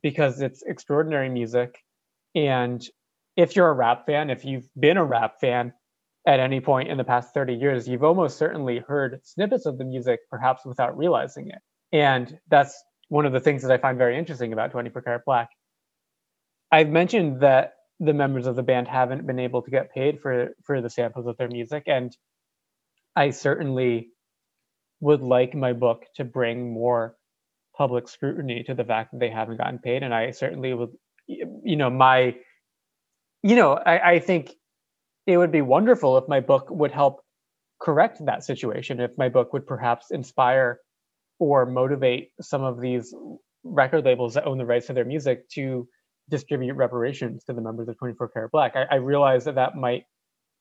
because 0.03 0.41
it's 0.41 0.63
extraordinary 0.63 1.29
music. 1.29 1.79
And 2.35 2.83
if 3.37 3.57
you're 3.57 3.69
a 3.69 3.75
rap 3.75 4.07
fan, 4.07 4.31
if 4.31 4.45
you've 4.45 4.69
been 4.79 4.97
a 4.97 5.05
rap 5.05 5.35
fan 5.41 5.75
at 6.27 6.41
any 6.41 6.61
point 6.61 6.89
in 6.89 6.97
the 6.97 7.05
past 7.05 7.35
30 7.35 7.55
years, 7.55 7.87
you've 7.87 8.05
almost 8.05 8.39
certainly 8.39 8.79
heard 8.79 9.21
snippets 9.25 9.67
of 9.67 9.79
the 9.79 9.85
music, 9.85 10.21
perhaps 10.31 10.65
without 10.65 10.97
realizing 10.97 11.49
it. 11.49 11.59
And 11.93 12.39
that's 12.49 12.83
one 13.09 13.27
of 13.27 13.33
the 13.33 13.41
things 13.41 13.63
that 13.63 13.71
I 13.71 13.79
find 13.79 13.99
very 13.99 14.19
interesting 14.19 14.53
about 14.53 14.71
24 14.71 15.03
Karat 15.03 15.25
Black. 15.27 15.49
I've 16.73 16.89
mentioned 16.89 17.41
that 17.41 17.75
the 18.01 18.15
members 18.15 18.47
of 18.47 18.57
the 18.57 18.63
band 18.63 18.89
haven't 18.89 19.27
been 19.27 19.39
able 19.39 19.63
to 19.63 19.71
get 19.71 19.93
paid 19.93 20.21
for 20.21 20.49
for 20.65 20.81
the 20.81 20.91
samples 20.91 21.27
of 21.27 21.37
their 21.37 21.49
music, 21.49 21.85
and 21.87 22.17
I 23.15 23.31
certainly 23.31 24.09
would 25.01 25.21
like 25.21 25.55
my 25.55 25.73
book 25.73 26.07
to 26.17 26.25
bring 26.25 26.73
more 26.73 27.17
public 27.77 28.09
scrutiny 28.09 28.65
to 28.65 28.75
the 28.75 28.85
fact 28.85 29.13
that 29.13 29.21
they 29.21 29.31
haven't 29.31 29.59
gotten 29.59 29.79
paid, 29.79 30.03
and 30.03 30.15
I 30.15 30.31
certainly 30.31 30.73
would, 30.73 30.91
you 31.27 31.77
know, 31.77 31.91
my, 31.91 32.35
you 33.43 33.57
know, 33.57 33.75
I, 33.75 34.13
I 34.13 34.19
think 34.19 34.55
it 35.27 35.39
would 35.39 35.53
be 35.53 35.63
wonderful 35.63 36.19
if 36.19 36.29
my 36.29 36.41
book 36.41 36.69
would 36.71 36.93
help 36.93 37.21
correct 37.81 38.25
that 38.27 38.45
situation. 38.45 39.01
If 39.01 39.13
my 39.17 39.29
book 39.29 39.53
would 39.53 39.67
perhaps 39.67 40.11
inspire 40.11 40.81
or 41.39 41.67
motivate 41.67 42.31
some 42.41 42.63
of 42.63 42.81
these 42.81 43.15
record 43.65 44.05
labels 44.05 44.35
that 44.35 44.47
own 44.47 44.59
the 44.59 44.67
rights 44.67 44.87
to 44.87 44.93
their 44.93 45.05
music 45.05 45.49
to 45.51 45.89
distribute 46.31 46.75
reparations 46.75 47.45
to 47.45 47.53
the 47.53 47.61
members 47.61 47.89
of 47.89 47.99
24 47.99 48.29
Karat 48.29 48.51
Black. 48.51 48.77
I, 48.77 48.85
I 48.91 48.95
realize 48.97 49.45
that 49.45 49.57
that 49.57 49.77
might 49.77 50.05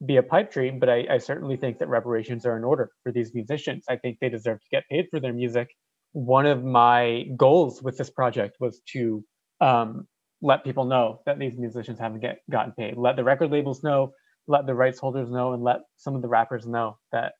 be 0.05 0.17
a 0.17 0.23
pipe 0.23 0.51
dream, 0.51 0.79
but 0.79 0.89
I, 0.89 1.05
I, 1.09 1.17
certainly 1.17 1.55
think 1.55 1.79
that 1.79 1.87
reparations 1.87 2.45
are 2.45 2.57
in 2.57 2.63
order 2.63 2.89
for 3.03 3.11
these 3.11 3.33
musicians. 3.33 3.85
I 3.87 3.95
think 3.95 4.17
they 4.19 4.27
deserve 4.27 4.59
to 4.59 4.67
get 4.69 4.83
paid 4.89 5.05
for 5.09 5.19
their 5.19 5.31
music. 5.31 5.69
One 6.11 6.45
of 6.45 6.63
my 6.63 7.25
goals 7.37 7.81
with 7.81 7.97
this 7.97 8.09
project 8.09 8.57
was 8.59 8.81
to 8.93 9.23
um, 9.61 10.07
let 10.41 10.65
people 10.65 10.85
know 10.85 11.21
that 11.25 11.39
these 11.39 11.57
musicians 11.57 11.99
haven't 11.99 12.19
get, 12.19 12.39
gotten 12.51 12.73
paid. 12.73 12.97
Let 12.97 13.15
the 13.15 13.23
record 13.23 13.51
labels 13.51 13.81
know, 13.83 14.11
let 14.47 14.65
the 14.65 14.75
rights 14.75 14.99
holders 14.99 15.29
know, 15.29 15.53
and 15.53 15.63
let 15.63 15.81
some 15.97 16.15
of 16.15 16.21
the 16.21 16.27
rappers 16.27 16.65
know 16.65 16.97
that 17.11 17.33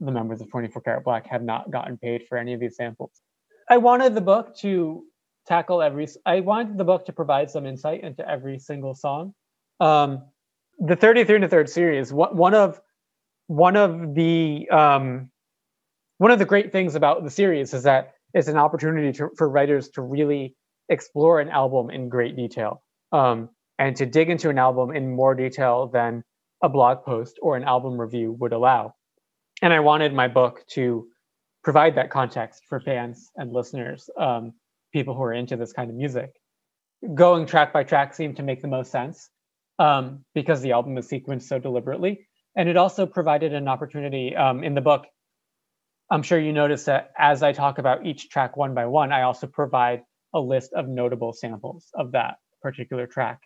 the 0.00 0.12
members 0.12 0.40
of 0.40 0.50
24 0.50 0.82
Karat 0.82 1.04
Black 1.04 1.26
have 1.26 1.42
not 1.42 1.70
gotten 1.70 1.96
paid 1.96 2.22
for 2.28 2.36
any 2.36 2.52
of 2.52 2.60
these 2.60 2.76
samples. 2.76 3.20
I 3.68 3.78
wanted 3.78 4.14
the 4.14 4.20
book 4.20 4.56
to 4.58 5.04
tackle 5.46 5.82
every. 5.82 6.08
I 6.24 6.40
wanted 6.40 6.78
the 6.78 6.84
book 6.84 7.06
to 7.06 7.12
provide 7.12 7.50
some 7.50 7.66
insight 7.66 8.02
into 8.02 8.28
every 8.28 8.58
single 8.58 8.94
song. 8.94 9.34
Um, 9.80 10.22
the 10.78 10.96
33 10.96 11.36
and 11.36 11.44
a 11.44 11.48
third 11.48 11.68
series. 11.68 12.12
One 12.12 12.54
of 12.54 12.80
one 13.46 13.76
of 13.76 14.14
the 14.14 14.68
um, 14.70 15.30
one 16.18 16.30
of 16.30 16.38
the 16.38 16.44
great 16.44 16.72
things 16.72 16.94
about 16.94 17.24
the 17.24 17.30
series 17.30 17.74
is 17.74 17.84
that 17.84 18.14
it's 18.34 18.48
an 18.48 18.56
opportunity 18.56 19.12
to, 19.18 19.30
for 19.36 19.48
writers 19.48 19.88
to 19.90 20.02
really 20.02 20.56
explore 20.88 21.40
an 21.40 21.48
album 21.48 21.90
in 21.90 22.08
great 22.08 22.36
detail 22.36 22.82
um, 23.12 23.48
and 23.78 23.96
to 23.96 24.06
dig 24.06 24.30
into 24.30 24.48
an 24.48 24.58
album 24.58 24.94
in 24.94 25.14
more 25.14 25.34
detail 25.34 25.88
than 25.88 26.22
a 26.66 26.68
blog 26.68 27.04
post 27.04 27.38
or 27.40 27.56
an 27.56 27.64
album 27.64 28.00
review 28.00 28.32
would 28.40 28.52
allow 28.52 28.94
and 29.62 29.72
I 29.72 29.80
wanted 29.80 30.12
my 30.12 30.28
book 30.28 30.64
to 30.72 31.06
provide 31.64 31.96
that 31.96 32.10
context 32.10 32.62
for 32.68 32.80
fans 32.80 33.30
and 33.36 33.52
listeners, 33.52 34.08
um, 34.18 34.52
people 34.92 35.14
who 35.14 35.22
are 35.22 35.32
into 35.32 35.56
this 35.56 35.72
kind 35.72 35.90
of 35.90 35.96
music. 35.96 36.30
Going 37.14 37.46
track 37.46 37.72
by 37.72 37.84
track 37.84 38.14
seemed 38.14 38.36
to 38.36 38.42
make 38.42 38.62
the 38.62 38.68
most 38.68 38.90
sense 38.90 39.28
um, 39.78 40.24
because 40.34 40.60
the 40.60 40.72
album 40.72 40.96
is 40.98 41.08
sequenced 41.08 41.42
so 41.42 41.58
deliberately. 41.58 42.26
And 42.54 42.68
it 42.68 42.76
also 42.76 43.06
provided 43.06 43.52
an 43.52 43.68
opportunity 43.68 44.34
um, 44.34 44.64
in 44.64 44.74
the 44.74 44.80
book. 44.80 45.06
I'm 46.10 46.22
sure 46.22 46.38
you 46.38 46.52
notice 46.52 46.84
that 46.84 47.10
as 47.18 47.42
I 47.42 47.52
talk 47.52 47.78
about 47.78 48.06
each 48.06 48.30
track 48.30 48.56
one 48.56 48.74
by 48.74 48.86
one, 48.86 49.12
I 49.12 49.22
also 49.22 49.46
provide 49.46 50.02
a 50.34 50.40
list 50.40 50.72
of 50.72 50.88
notable 50.88 51.32
samples 51.32 51.88
of 51.94 52.12
that 52.12 52.36
particular 52.62 53.06
track. 53.06 53.40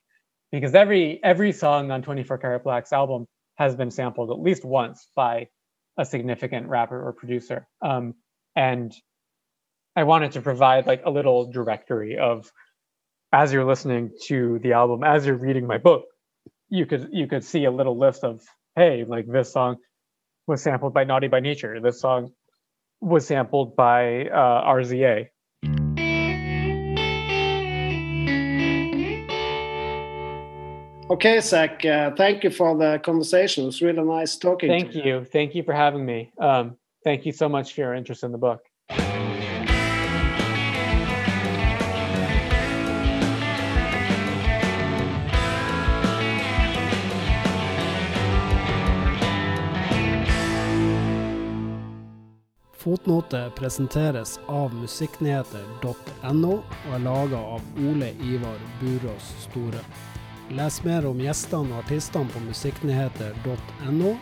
Because 0.52 0.74
every 0.74 1.20
every 1.22 1.52
song 1.52 1.90
on 1.90 2.02
24 2.02 2.38
Karat 2.38 2.64
Black's 2.64 2.92
album 2.92 3.26
has 3.56 3.76
been 3.76 3.90
sampled 3.90 4.30
at 4.30 4.40
least 4.40 4.64
once 4.64 5.08
by 5.14 5.48
a 5.98 6.04
significant 6.04 6.68
rapper 6.68 7.06
or 7.06 7.12
producer. 7.12 7.68
Um, 7.82 8.14
and 8.56 8.92
I 9.96 10.04
wanted 10.04 10.32
to 10.32 10.40
provide 10.40 10.86
like 10.86 11.02
a 11.04 11.10
little 11.10 11.50
directory 11.50 12.18
of 12.18 12.50
as 13.32 13.52
you're 13.52 13.64
listening 13.64 14.10
to 14.26 14.58
the 14.62 14.72
album, 14.72 15.04
as 15.04 15.26
you're 15.26 15.36
reading 15.36 15.66
my 15.66 15.78
book, 15.78 16.04
you 16.68 16.86
could 16.86 17.08
you 17.12 17.26
could 17.26 17.44
see 17.44 17.64
a 17.64 17.70
little 17.70 17.98
list 17.98 18.24
of 18.24 18.40
hey, 18.76 19.04
like 19.06 19.26
this 19.26 19.52
song 19.52 19.76
was 20.46 20.62
sampled 20.62 20.94
by 20.94 21.04
Naughty 21.04 21.28
by 21.28 21.40
Nature. 21.40 21.80
This 21.80 22.00
song 22.00 22.30
was 23.00 23.26
sampled 23.26 23.76
by 23.76 24.26
uh, 24.26 24.64
RZA. 24.72 25.26
Okay, 31.10 31.40
Zach, 31.40 31.84
uh, 31.84 32.12
thank 32.16 32.44
you 32.44 32.50
for 32.50 32.76
the 32.76 33.00
conversation. 33.00 33.64
It 33.64 33.66
was 33.66 33.82
really 33.82 34.04
nice 34.04 34.36
talking 34.36 34.68
thank 34.68 34.94
you. 34.94 35.02
you. 35.02 35.24
Thank 35.24 35.56
you 35.56 35.64
for 35.64 35.72
having 35.72 36.06
me. 36.06 36.30
Um, 36.38 36.76
thank 37.02 37.26
you 37.26 37.32
so 37.32 37.48
much 37.48 37.72
for 37.74 37.80
your 37.80 37.94
interest 37.94 38.22
in 38.22 38.30
the 38.30 38.38
book. 38.38 38.60
Fotnote 52.80 53.50
presenteres 53.58 54.38
av 54.48 54.70
musikknyheter.no 54.74 56.54
og 56.54 56.94
er 56.94 57.04
laga 57.04 57.42
av 57.58 57.84
Ole 57.90 58.14
Ivar 58.22 58.62
Burås 58.80 59.34
Storø. 59.42 59.82
Les 60.50 60.80
mer 60.82 61.04
om 61.06 61.20
gjestene 61.22 61.76
og 61.76 61.84
artistene 61.84 62.26
på 62.34 62.40
musikknyheter.no. 62.42 64.14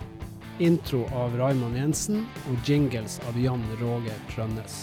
Intro 0.60 1.06
av 1.16 1.36
Raymond 1.40 1.78
Jensen 1.78 2.26
og 2.50 2.68
jingles 2.68 3.16
av 3.30 3.38
Jan 3.40 3.64
Roger 3.80 4.18
Trønnes. 4.28 4.82